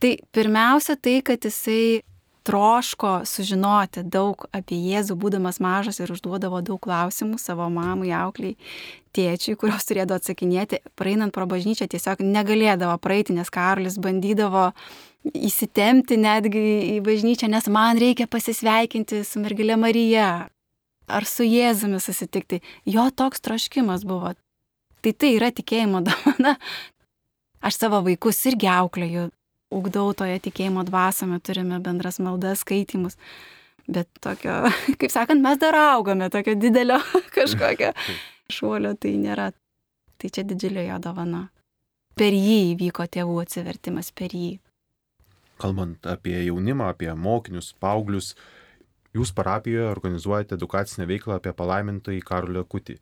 Tai 0.00 0.14
pirmiausia 0.32 0.96
tai, 0.96 1.18
kad 1.24 1.44
jisai 1.44 2.00
troško 2.48 3.20
sužinoti 3.28 4.02
daug 4.08 4.46
apie 4.56 4.78
Jėzų, 4.80 5.16
būdamas 5.20 5.60
mažas 5.60 6.00
ir 6.00 6.10
užduodavo 6.14 6.62
daug 6.64 6.80
klausimų 6.82 7.36
savo 7.38 7.66
mamai, 7.72 8.08
aukliai, 8.16 8.56
tėčiui, 9.16 9.58
kurios 9.60 9.84
turėdavo 9.88 10.20
atsakinėti, 10.20 10.80
praeinant 10.96 11.34
pro 11.36 11.44
bažnyčią 11.50 11.90
tiesiog 11.92 12.22
negalėdavo 12.24 12.96
praeiti, 13.02 13.36
nes 13.36 13.52
Karolis 13.52 13.98
bandydavo 14.00 14.70
įsitemti 15.36 16.16
netgi 16.20 16.62
į 16.94 17.00
bažnyčią, 17.04 17.50
nes 17.52 17.68
man 17.68 18.00
reikia 18.00 18.28
pasisveikinti 18.30 19.20
su 19.28 19.42
mergelė 19.42 19.76
Marija 19.80 20.30
ar 21.10 21.26
su 21.28 21.44
Jėzumi 21.44 22.00
susitikti. 22.00 22.62
Jo 22.88 23.10
toks 23.12 23.44
troškimas 23.44 24.06
buvo. 24.08 24.32
Tai 25.04 25.12
tai 25.12 25.34
yra 25.36 25.50
tikėjimo 25.52 26.00
dovana. 26.08 26.56
Aš 27.60 27.76
savo 27.76 28.00
vaikus 28.06 28.40
irgi 28.48 28.70
auklėju, 28.72 29.28
ugdau 29.74 30.12
toje 30.16 30.38
tikėjimo 30.46 30.84
dvasome, 30.88 31.40
turime 31.44 31.80
bendras 31.84 32.20
maldas, 32.22 32.64
skaitimus. 32.64 33.18
Bet 33.90 34.08
tokio, 34.22 34.62
kaip 35.00 35.10
sakant, 35.12 35.42
mes 35.42 35.58
dar 35.62 35.78
augame, 35.78 36.30
tokio 36.30 36.54
didelio 36.58 37.00
kažkokio 37.36 37.94
šuolio 38.50 38.94
tai 38.98 39.16
nėra. 39.20 39.50
Tai 40.20 40.28
čia 40.28 40.44
didžiulė 40.44 40.90
jo 40.90 40.98
dovana. 41.00 41.46
Per 42.18 42.34
jį 42.36 42.74
įvyko 42.74 43.06
tėvų 43.08 43.38
atsivertimas, 43.40 44.10
per 44.12 44.34
jį 44.36 44.58
kalbant 45.60 46.06
apie 46.08 46.38
jaunimą, 46.46 46.90
apie 46.94 47.10
mokinius, 47.14 47.74
paauglius, 47.82 48.32
jūs 49.16 49.32
parapijoje 49.36 49.90
organizuojate 49.90 50.56
edukacinę 50.56 51.06
veiklą 51.10 51.36
apie 51.38 51.52
palaimintąjį 51.56 52.24
Karolio 52.26 52.64
Kutį. 52.64 52.96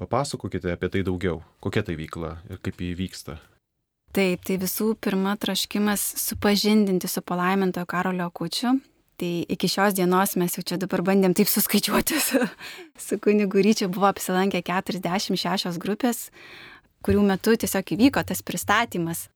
Papasakokite 0.00 0.72
apie 0.72 0.90
tai 0.90 1.04
daugiau. 1.06 1.42
Kokia 1.62 1.84
tai 1.86 1.96
veikla 1.98 2.36
ir 2.50 2.62
kaip 2.64 2.80
jį 2.82 2.94
vyksta? 2.98 3.38
Taip, 4.12 4.42
tai 4.44 4.58
visų 4.60 4.92
pirma 5.00 5.34
traškimas 5.40 6.02
supažindinti 6.20 7.08
su 7.08 7.22
palaimintojo 7.24 7.88
Karolio 7.88 8.28
Kučiu. 8.30 8.76
Tai 9.20 9.30
iki 9.54 9.68
šios 9.68 9.94
dienos 9.96 10.34
mes 10.40 10.56
jau 10.56 10.64
čia 10.66 10.76
dabar 10.80 11.00
bandėm 11.06 11.34
taip 11.36 11.48
suskaičiuoti 11.48 12.18
su, 12.20 12.40
su 12.98 13.18
kunigu 13.22 13.62
ryčiu, 13.64 13.88
buvo 13.92 14.08
apsilankę 14.10 14.60
46 14.66 15.78
grupės, 15.80 16.26
kurių 17.06 17.24
metu 17.28 17.54
tiesiog 17.56 17.94
įvyko 17.96 18.24
tas 18.26 18.42
pristatymas 18.44 19.28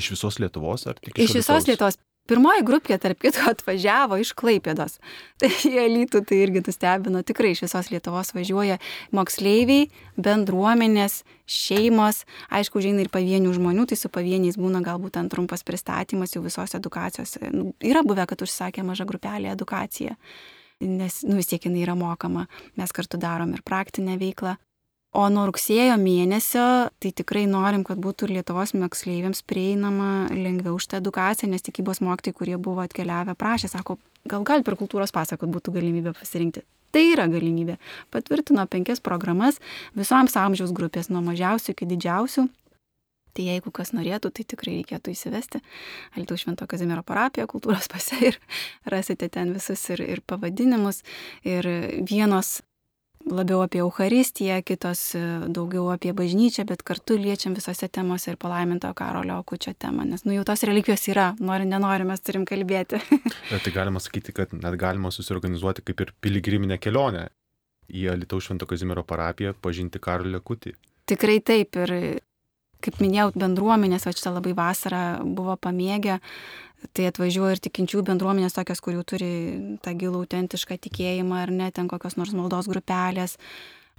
Iš 0.00 0.14
visos 0.14 0.38
Lietuvos 0.40 0.86
ar 0.88 0.96
tik 1.00 1.18
iš, 1.18 1.30
iš 1.30 1.38
visos 1.42 1.68
Lietuvos? 1.68 1.98
Pirmoji 2.30 2.62
grupė, 2.62 2.96
tarp 3.02 3.18
kitko, 3.24 3.50
atvažiavo 3.56 4.18
iš 4.22 4.30
Klaipėdos. 4.38 4.98
Tai 5.42 5.50
jie 5.50 5.82
lytų 5.90 6.22
tai 6.28 6.38
irgi 6.44 6.62
nustebino, 6.62 7.22
tikrai 7.26 7.50
iš 7.56 7.64
visos 7.66 7.90
Lietuvos 7.90 8.30
važiuoja 8.36 8.78
moksleiviai, 9.16 9.88
bendruomenės, 10.22 11.22
šeimos, 11.50 12.22
aišku, 12.54 12.82
žinai 12.84 13.08
ir 13.08 13.12
pavienių 13.12 13.56
žmonių, 13.58 13.88
tai 13.90 13.98
su 13.98 14.10
pavieniais 14.12 14.58
būna 14.60 14.84
galbūt 14.86 15.18
ant 15.18 15.34
trumpas 15.34 15.66
pristatymas 15.66 16.36
jau 16.36 16.44
visos 16.46 16.78
edukacijos. 16.78 17.36
Nu, 17.50 17.72
yra 17.82 18.04
buvę, 18.06 18.28
kad 18.30 18.46
užsakė 18.46 18.86
maža 18.86 19.08
grupelė 19.08 19.50
edukaciją, 19.56 20.14
nes 20.86 21.22
nu, 21.26 21.40
vis 21.42 21.50
tiek 21.50 21.66
jinai 21.66 21.82
yra 21.82 21.98
mokama, 21.98 22.46
mes 22.78 22.94
kartu 22.94 23.18
darom 23.18 23.56
ir 23.56 23.66
praktinę 23.66 24.14
veiklą. 24.22 24.54
O 25.12 25.26
nuo 25.28 25.42
rugsėjo 25.50 25.98
mėnesio 26.00 26.66
tai 27.02 27.10
tikrai 27.12 27.42
norim, 27.44 27.82
kad 27.84 27.98
būtų 28.00 28.30
ir 28.30 28.38
Lietuvos 28.38 28.72
moksleiviams 28.72 29.42
prieinama 29.44 30.30
lengviau 30.32 30.78
šitą 30.80 31.02
edukaciją, 31.02 31.50
nes 31.52 31.66
tikybos 31.66 32.00
mokytojai, 32.00 32.36
kurie 32.38 32.56
buvo 32.56 32.80
atkeliavę, 32.80 33.34
prašė, 33.36 33.68
sako, 33.74 33.98
gal 34.24 34.46
gal 34.48 34.64
per 34.64 34.78
kultūros 34.80 35.12
pasą, 35.12 35.36
kad 35.36 35.52
būtų 35.52 35.74
galimybė 35.76 36.14
pasirinkti. 36.16 36.64
Tai 36.96 37.04
yra 37.10 37.28
galimybė. 37.28 37.76
Patvirtino 38.12 38.64
penkias 38.72 39.04
programas 39.04 39.60
visoms 39.96 40.36
amžiaus 40.40 40.72
grupės, 40.76 41.12
nuo 41.12 41.20
mažiausių 41.28 41.76
iki 41.76 41.92
didžiausių. 41.92 42.48
Tai 43.32 43.46
jeigu 43.48 43.72
kas 43.72 43.92
norėtų, 43.96 44.32
tai 44.32 44.44
tikrai 44.48 44.78
reikėtų 44.80 45.12
įsivesti 45.12 45.60
Alitaus 46.16 46.44
Švento 46.44 46.66
Kazimiero 46.68 47.04
parapiją, 47.04 47.46
kultūros 47.48 47.88
pase 47.92 48.16
ir 48.32 48.40
rasite 48.92 49.28
ten 49.32 49.52
visus 49.56 49.84
ir, 49.92 50.04
ir 50.04 50.20
pavadinimus. 50.24 51.00
Ir 51.48 51.68
vienos 52.08 52.60
labiau 53.30 53.62
apie 53.64 53.80
Euharistiją, 53.82 54.58
kitos 54.66 55.02
e, 55.18 55.22
daugiau 55.52 55.88
apie 55.92 56.12
bažnyčią, 56.16 56.64
bet 56.68 56.82
kartu 56.86 57.16
liečiam 57.20 57.54
visose 57.56 57.88
temose 57.88 58.32
ir 58.32 58.38
palaiminto 58.40 58.90
Karolio 58.98 59.38
Kučio 59.46 59.74
temą, 59.78 60.06
nes 60.08 60.24
nu 60.26 60.34
jau 60.36 60.44
tos 60.48 60.64
relikvijos 60.68 61.06
yra, 61.12 61.28
nori, 61.40 61.68
nenori, 61.68 62.06
mes 62.08 62.24
turim 62.24 62.46
kalbėti. 62.48 63.00
tai 63.64 63.74
galima 63.74 64.02
sakyti, 64.02 64.34
kad 64.36 64.54
net 64.56 64.78
galima 64.80 65.12
susiorganizuoti 65.14 65.84
kaip 65.86 66.04
ir 66.04 66.14
piligriminę 66.24 66.80
kelionę 66.82 67.28
į 67.92 68.08
Alitaus 68.14 68.48
Švento 68.48 68.68
Kazimiero 68.68 69.04
parapiją 69.06 69.54
pažinti 69.60 70.00
Karolio 70.02 70.40
Kutį. 70.40 70.74
Tikrai 71.10 71.40
taip 71.44 71.76
ir 71.82 71.96
kaip 72.82 72.98
minėjau, 73.02 73.30
bendruomenės, 73.38 74.06
va 74.06 74.14
šitą 74.14 74.34
labai 74.36 74.54
vasarą 74.58 75.02
buvo 75.24 75.56
pamėgę, 75.60 76.18
tai 76.96 77.06
atvažiuoja 77.10 77.56
ir 77.56 77.62
tikinčių 77.62 78.02
bendruomenės 78.08 78.56
tokios, 78.56 78.82
kurių 78.82 79.04
turi 79.06 79.30
tą 79.84 79.94
gilų 79.98 80.24
autentišką 80.24 80.80
tikėjimą 80.88 81.38
ar 81.44 81.54
ne, 81.54 81.70
ten 81.74 81.88
kokios 81.90 82.18
nors 82.18 82.34
maldos 82.36 82.68
grupelės. 82.70 83.38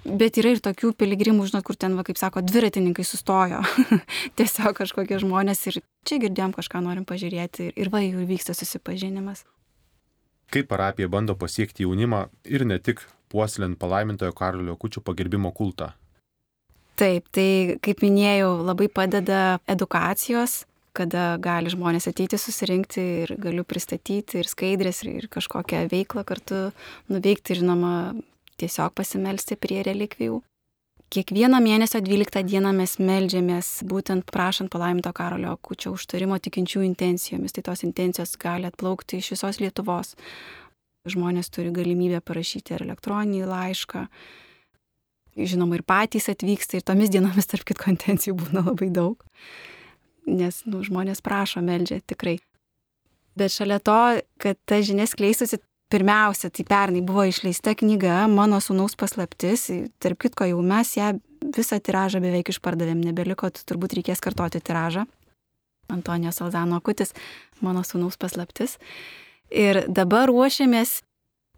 Bet 0.03 0.35
yra 0.41 0.51
ir 0.51 0.59
tokių 0.59 0.91
piligrimų, 0.99 1.45
žinot, 1.47 1.63
kur 1.63 1.77
ten, 1.79 1.95
va, 1.95 2.03
kaip 2.03 2.19
sako, 2.19 2.41
dviratininkai 2.43 3.05
sustojo. 3.07 3.61
Tiesiog 4.37 4.75
kažkokie 4.81 5.21
žmonės 5.23 5.63
ir 5.71 5.79
čia 6.03 6.19
girdėjom 6.25 6.51
kažką 6.57 6.83
norim 6.83 7.07
pažiūrėti 7.07 7.69
ir, 7.69 7.77
ir 7.85 7.91
va, 7.93 8.03
jau 8.03 8.27
vyksta 8.27 8.55
susipažinimas. 8.57 9.45
Kaip 10.51 10.67
parapija 10.69 11.07
bando 11.07 11.37
pasiekti 11.39 11.87
jaunimą 11.87 12.25
ir 12.43 12.67
ne 12.67 12.81
tik 12.83 12.99
puoselint 13.31 13.79
palaimintojo 13.79 14.35
Karolio 14.35 14.75
kučių 14.77 15.01
pagerbimo 15.07 15.55
kultą? 15.55 15.93
Taip, 16.99 17.25
tai 17.33 17.79
kaip 17.81 18.03
minėjau, 18.05 18.51
labai 18.67 18.85
padeda 18.91 19.57
edukacijos, 19.69 20.63
kada 20.93 21.39
gali 21.41 21.71
žmonės 21.73 22.05
ateiti 22.11 22.37
susirinkti 22.37 23.03
ir 23.23 23.33
galiu 23.41 23.65
pristatyti 23.65 24.43
ir 24.43 24.49
skaidrės, 24.49 25.01
ir, 25.05 25.23
ir 25.23 25.29
kažkokią 25.33 25.87
veiklą 25.89 26.21
kartu 26.29 26.67
nuveikti, 27.09 27.57
žinoma, 27.63 28.13
tiesiog 28.61 28.93
pasimelsti 28.93 29.57
prie 29.57 29.81
relikvijų. 29.87 30.43
Kiekvieną 31.13 31.59
mėnesio 31.61 31.99
12 32.01 32.41
dieną 32.49 32.71
mes 32.73 32.95
melžiamės, 32.97 33.67
būtent 33.85 34.31
prašant 34.33 34.71
palaiminto 34.73 35.11
karolio 35.13 35.51
kučio 35.61 35.91
užtarimo 35.93 36.39
tikinčių 36.41 36.81
intencijomis. 36.87 37.53
Tai 37.53 37.61
tos 37.67 37.83
intencijos 37.85 38.33
gali 38.41 38.65
atplaukti 38.65 39.19
iš 39.21 39.35
visos 39.35 39.59
Lietuvos. 39.61 40.15
Žmonės 41.09 41.53
turi 41.53 41.69
galimybę 41.75 42.21
parašyti 42.25 42.73
ir 42.73 42.85
elektroninį 42.87 43.43
laišką, 43.45 44.07
žinoma, 45.37 45.77
ir 45.79 45.85
patys 45.87 46.29
atvyksta 46.31 46.79
ir 46.79 46.85
tomis 46.85 47.11
dienomis, 47.13 47.49
tarp 47.49 47.65
kitko, 47.69 47.91
intencijų 47.93 48.37
būna 48.39 48.65
labai 48.67 48.89
daug, 48.93 49.23
nes 50.29 50.61
nu, 50.69 50.83
žmonės 50.85 51.23
prašo, 51.25 51.63
meldžia 51.65 52.01
tikrai. 52.07 52.37
Bet 53.39 53.53
šalia 53.53 53.79
to, 53.81 53.99
kad 54.41 54.59
ta 54.69 54.77
žinia 54.85 55.07
skleistusi, 55.09 55.57
pirmiausia, 55.93 56.49
tai 56.53 56.65
pernai 56.65 57.01
buvo 57.05 57.25
išleista 57.29 57.73
knyga 57.77 58.27
Mano 58.29 58.59
sūnaus 58.61 58.95
paslaptis, 58.97 59.67
tarp 60.01 60.21
kitko 60.21 60.47
jau 60.49 60.61
mes 60.65 60.93
ją 60.97 61.11
visą 61.53 61.79
tiražą 61.81 62.21
beveik 62.23 62.53
išpardavėm, 62.53 63.01
nebeliko, 63.03 63.49
turbūt 63.53 63.97
reikės 63.99 64.21
kartoti 64.23 64.61
tiražą. 64.63 65.05
Antonijos 65.93 66.41
Alzano 66.41 66.79
Kutis, 66.81 67.13
Mano 67.61 67.83
sūnaus 67.85 68.17
paslaptis. 68.17 68.77
Ir 69.53 69.83
dabar 69.87 70.31
ruošiamės 70.31 71.01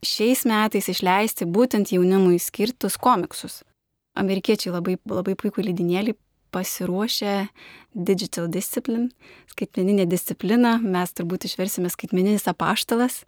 šiais 0.05 0.45
metais 0.47 0.89
išleisti 0.91 1.47
būtent 1.49 1.91
jaunimui 1.95 2.37
skirtus 2.41 2.99
komiksus. 3.01 3.63
Amerikiečiai 4.15 4.73
labai, 4.75 4.95
labai 5.09 5.35
puikų 5.35 5.65
lydinėlį 5.65 6.15
pasiruošę 6.55 7.47
Digital 7.95 8.47
Discipline, 8.51 9.09
skaitmeninė 9.51 10.05
disciplina, 10.07 10.77
mes 10.79 11.11
turbūt 11.15 11.49
išversime 11.49 11.91
skaitmeninis 11.91 12.47
apaštalas. 12.51 13.23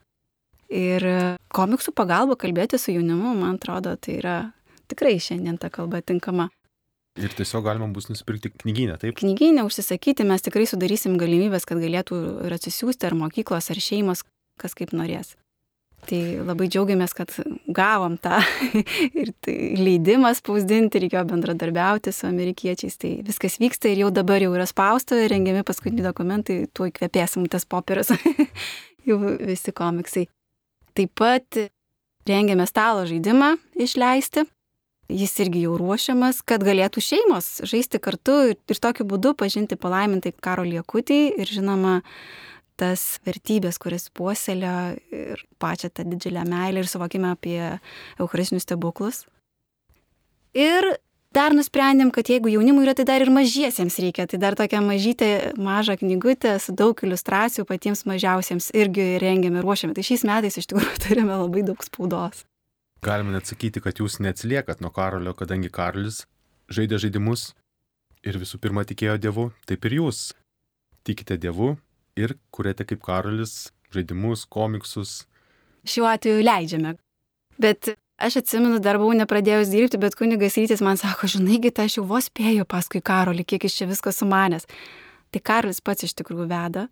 Ir 0.67 1.03
komiksų 1.55 1.93
pagalba 1.95 2.35
kalbėti 2.39 2.79
su 2.79 2.93
jaunimu, 2.95 3.33
man 3.39 3.55
atrodo, 3.55 3.95
tai 3.99 4.19
yra 4.19 4.37
tikrai 4.91 5.15
šiandien 5.23 5.59
ta 5.59 5.71
kalba 5.71 6.01
tinkama. 6.03 6.49
Ir 7.17 7.33
tiesiog 7.33 7.65
galima 7.65 7.87
bus 7.89 8.11
nusipirkti 8.11 8.51
knyginę, 8.61 8.99
taip? 9.01 9.15
Knyginę 9.17 9.63
užsisakyti, 9.65 10.27
mes 10.27 10.43
tikrai 10.45 10.67
sudarysim 10.69 11.17
galimybės, 11.17 11.65
kad 11.65 11.81
galėtų 11.81 12.19
ir 12.45 12.55
atsisiųsti 12.59 13.09
ar 13.09 13.17
mokyklos, 13.17 13.71
ar 13.73 13.81
šeimos, 13.81 14.21
kas 14.61 14.77
kaip 14.77 14.93
norės. 14.93 15.33
Tai 16.05 16.19
labai 16.45 16.67
džiaugiamės, 16.69 17.13
kad 17.17 17.31
gavom 17.73 18.19
tą 18.21 18.37
ir 19.21 19.31
tai 19.43 19.55
leidimą 19.79 20.29
spausdinti, 20.37 21.01
reikėjo 21.03 21.23
bendradarbiauti 21.31 22.13
su 22.13 22.27
amerikiečiais. 22.29 22.99
Tai 23.01 23.13
viskas 23.27 23.57
vyksta 23.59 23.89
ir 23.91 24.03
jau 24.05 24.11
dabar 24.13 24.43
jau 24.43 24.53
yra 24.55 24.67
spausta, 24.69 25.17
rengiami 25.31 25.65
paskutiniai 25.67 26.05
dokumentai, 26.05 26.59
tuo 26.69 26.87
įkvėpėsim 26.91 27.49
tas 27.51 27.65
popierius, 27.65 28.13
jau 29.09 29.17
visi 29.41 29.73
komiksai. 29.75 30.27
Taip 30.97 31.17
pat 31.17 31.65
rengiame 32.29 32.69
stalo 32.69 33.07
žaidimą 33.09 33.55
išleisti. 33.81 34.45
Jis 35.07 35.37
irgi 35.39 35.61
jau 35.63 35.77
ruošiamas, 35.79 36.41
kad 36.43 36.65
galėtų 36.67 36.99
šeimos 36.99 37.61
žaisti 37.63 37.99
kartu 38.03 38.33
ir, 38.49 38.57
ir 38.59 38.79
tokiu 38.83 39.05
būdu 39.07 39.31
pažinti 39.39 39.77
palaimintai 39.79 40.33
karo 40.43 40.65
liekutį 40.67 41.19
ir 41.39 41.47
žinoma, 41.47 42.01
tas 42.77 43.17
vertybės, 43.25 43.79
kuris 43.81 44.07
puoselio 44.13 44.75
ir 45.13 45.41
pačią 45.61 45.89
tą 45.93 46.05
didžiulę 46.07 46.45
meilę 46.47 46.83
ir 46.83 46.89
suvokimą 46.89 47.33
apie 47.35 47.59
eucharistinius 48.21 48.67
stebuklus. 48.67 49.25
Ir 50.57 50.85
dar 51.35 51.53
nusprendėm, 51.53 52.11
kad 52.13 52.29
jeigu 52.31 52.51
jaunimui 52.53 52.85
yra, 52.85 52.95
tai 52.97 53.05
dar 53.09 53.23
ir 53.23 53.31
mažiesiems 53.33 53.97
reikia. 54.01 54.27
Tai 54.29 54.39
dar 54.41 54.57
tokia 54.57 54.81
mažytė, 54.85 55.31
maža 55.61 55.97
knygutė 55.99 56.55
su 56.63 56.73
daug 56.77 56.97
iliustracijų 57.05 57.67
patiems 57.69 58.05
mažiausiems 58.09 58.71
irgi 58.77 59.09
rengiame, 59.21 59.61
ruošiame. 59.65 59.97
Tai 59.97 60.05
šiais 60.07 60.25
metais 60.27 60.57
iš 60.57 60.69
tikrųjų 60.71 61.01
turime 61.05 61.37
labai 61.37 61.65
daug 61.67 61.83
spaudos. 61.85 62.45
Galime 63.05 63.35
net 63.35 63.49
sakyti, 63.49 63.81
kad 63.83 63.99
jūs 64.01 64.17
neatsiliekat 64.23 64.81
nuo 64.81 64.89
Karolio, 64.93 65.35
kadangi 65.37 65.69
Karolis 65.69 66.23
žaidė 66.73 66.97
žaidimus 67.03 67.51
ir 68.25 68.39
visų 68.41 68.57
pirma 68.61 68.83
tikėjo 68.87 69.19
Dievu, 69.21 69.51
taip 69.69 69.85
ir 69.85 69.99
jūs 69.99 70.31
tikite 71.07 71.37
Dievu 71.39 71.75
ir 72.17 72.35
kuriate 72.53 72.85
kaip 72.87 73.03
Karolis 73.05 73.69
žaidimus, 73.93 74.45
komiksus. 74.49 75.21
Šiuo 75.87 76.07
atveju 76.09 76.43
leidžiame. 76.43 76.95
Bet 77.61 77.93
aš 78.17 78.41
atsimenu, 78.41 78.81
dar 78.83 78.99
buvau 78.99 79.15
nepradėjus 79.17 79.71
dirbti, 79.71 80.01
bet 80.01 80.17
kunigas 80.19 80.57
rytis 80.59 80.83
man 80.85 80.99
sako, 80.99 81.29
žinaigi, 81.37 81.71
tai 81.71 81.87
aš 81.87 81.99
jau 81.99 82.05
vos 82.09 82.27
spėjau 82.29 82.67
paskui 82.69 83.01
Karolį, 83.05 83.45
kiek 83.47 83.69
iš 83.69 83.79
čia 83.79 83.89
visko 83.89 84.13
sumanęs. 84.13 84.67
Tai 85.31 85.41
Karolis 85.43 85.81
pats 85.83 86.07
iš 86.07 86.15
tikrųjų 86.17 86.49
veda. 86.51 86.87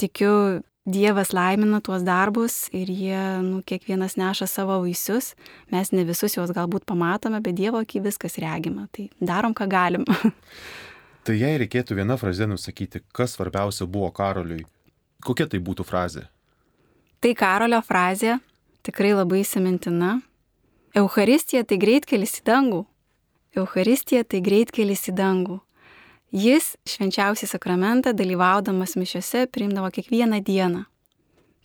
Tikiu, 0.00 0.62
Dievas 0.86 1.32
laimina 1.34 1.80
tuos 1.82 2.04
darbus 2.06 2.68
ir 2.70 2.86
jie, 2.94 3.18
nu, 3.42 3.58
kiekvienas 3.66 4.14
neša 4.14 4.46
savo 4.46 4.76
vaisius. 4.84 5.32
Mes 5.74 5.90
ne 5.90 6.04
visus 6.06 6.36
juos 6.36 6.52
galbūt 6.54 6.84
pamatome, 6.86 7.40
bet 7.42 7.56
Dievo 7.58 7.80
akį 7.82 8.04
viskas 8.04 8.38
regima. 8.38 8.86
Tai 8.94 9.08
darom, 9.18 9.56
ką 9.56 9.66
galim. 9.66 10.06
Tai 11.26 11.34
jei 11.34 11.56
reikėtų 11.58 11.96
vieną 11.98 12.14
frazę 12.20 12.46
nusakyti, 12.46 13.00
kas 13.10 13.32
svarbiausia 13.34 13.88
buvo 13.90 14.12
Karoliui, 14.14 14.62
kokia 15.26 15.48
tai 15.50 15.58
būtų 15.58 15.82
frazė? 15.82 16.28
Tai 17.18 17.32
Karolio 17.34 17.80
frazė 17.82 18.36
tikrai 18.86 19.10
labai 19.10 19.40
įsimintina. 19.42 20.20
Euharistija 20.94 21.64
tai 21.66 21.80
greitkelis 21.82 22.36
į 22.38 22.44
dangų. 22.46 22.78
Euharistija 23.58 24.22
tai 24.22 24.38
greitkelis 24.46 25.02
į 25.10 25.16
dangų. 25.18 25.56
Jis 26.30 26.76
švenčiausią 26.86 27.48
sakramentą 27.50 28.12
dalyvaudamas 28.14 28.94
mišiuose 28.94 29.48
priimdavo 29.50 29.90
kiekvieną 29.96 30.38
dieną. 30.46 30.84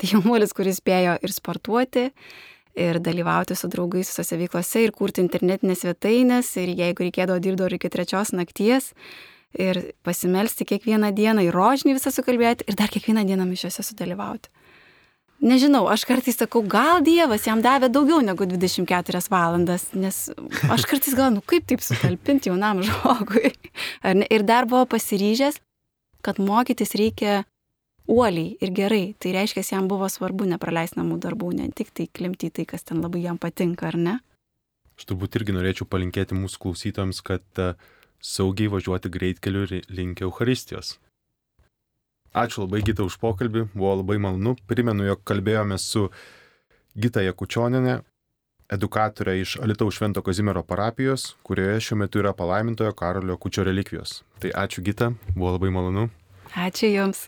Tai 0.02 0.10
jaunuolis, 0.16 0.56
kuris 0.58 0.80
spėjo 0.82 1.20
ir 1.22 1.34
sportuoti, 1.36 2.08
ir 2.82 2.98
dalyvauti 2.98 3.54
su 3.54 3.70
draugais 3.70 4.10
visose 4.10 4.40
veiklose, 4.42 4.82
ir 4.88 4.96
kurti 4.98 5.22
internetinės 5.22 5.84
svetainės, 5.86 6.50
ir 6.58 6.74
jeigu 6.82 7.06
reikėdavo 7.06 7.38
dirbdavo 7.44 7.78
iki 7.78 7.94
trečios 7.94 8.34
nakties, 8.34 8.90
ir 9.58 9.82
pasimelsti 10.06 10.68
kiekvieną 10.68 11.12
dieną, 11.16 11.43
ir 11.45 11.56
rožinį 11.56 11.97
visą 11.97 12.14
sukalbėti, 12.14 12.68
ir 12.68 12.78
dar 12.80 12.91
kiekvieną 12.91 13.26
dieną 13.28 13.47
mišiuose 13.49 13.84
sudalyvauti. 13.86 14.52
Nežinau, 15.41 15.88
aš 15.89 16.04
kartais 16.06 16.38
sakau, 16.38 16.62
gal 16.62 17.02
Dievas 17.02 17.47
jam 17.47 17.64
davė 17.66 17.88
daugiau 17.89 18.20
negu 18.22 18.45
24 18.45 19.24
valandas, 19.34 19.88
nes 19.97 20.28
aš 20.70 20.86
kartais 20.86 21.16
galvoju, 21.18 21.39
nu 21.39 21.41
kaip 21.41 21.66
taip 21.66 21.82
sutalpinti 21.82 22.52
jaunam 22.52 22.84
žmogui. 22.86 23.49
Ir 24.22 24.45
dar 24.45 24.70
buvo 24.70 24.86
pasiryžęs, 24.93 25.58
kad 26.22 26.38
mokytis 26.38 26.93
reikia 26.93 27.41
uoliai 28.06 28.54
ir 28.62 28.74
gerai. 28.78 29.06
Tai 29.18 29.34
reiškia, 29.34 29.64
jam 29.74 29.88
buvo 29.89 30.06
svarbu 30.14 30.45
nepraleisti 30.54 30.99
namų 31.02 31.18
darbų, 31.26 31.56
ne 31.58 31.72
tik 31.74 31.89
tai 31.89 32.06
klimti 32.06 32.52
tai, 32.54 32.68
kas 32.70 32.86
ten 32.86 33.02
labai 33.02 33.24
jam 33.26 33.41
patinka, 33.41 33.89
ar 33.89 33.97
ne? 33.97 34.16
Aš 34.99 35.10
turbūt 35.10 35.39
irgi 35.39 35.58
norėčiau 35.58 35.89
palinkėti 35.89 36.38
mūsų 36.38 36.62
klausytojams, 36.62 37.24
kad 37.26 37.45
e, 37.58 37.72
saugiai 38.22 38.72
važiuoti 38.72 39.10
greitkeliu 39.10 39.66
ir 39.68 39.88
linkia 39.90 40.28
Euharistijos. 40.30 40.98
Ačiū 42.32 42.64
labai 42.64 42.80
Gita 42.88 43.04
už 43.04 43.18
pokalbį, 43.20 43.66
buvo 43.74 43.98
labai 44.00 44.16
malonu. 44.22 44.56
Primenu, 44.68 45.04
jog 45.10 45.20
kalbėjome 45.28 45.76
su 45.82 46.06
Gita 46.96 47.24
Jakučioninė, 47.26 47.98
edukatorė 48.72 49.36
iš 49.42 49.58
Alitaus 49.60 49.98
Švento 49.98 50.24
Kazimiero 50.24 50.64
parapijos, 50.64 51.34
kurioje 51.44 51.82
šiuo 51.90 52.00
metu 52.06 52.24
yra 52.24 52.32
palaimintojo 52.38 52.94
Karolio 52.96 53.36
Kučio 53.36 53.68
relikvijos. 53.68 54.22
Tai 54.40 54.54
ačiū 54.64 54.86
Gita, 54.86 55.12
buvo 55.36 55.58
labai 55.58 55.74
malonu. 55.76 56.08
Ačiū 56.56 56.88
Jums. 56.94 57.28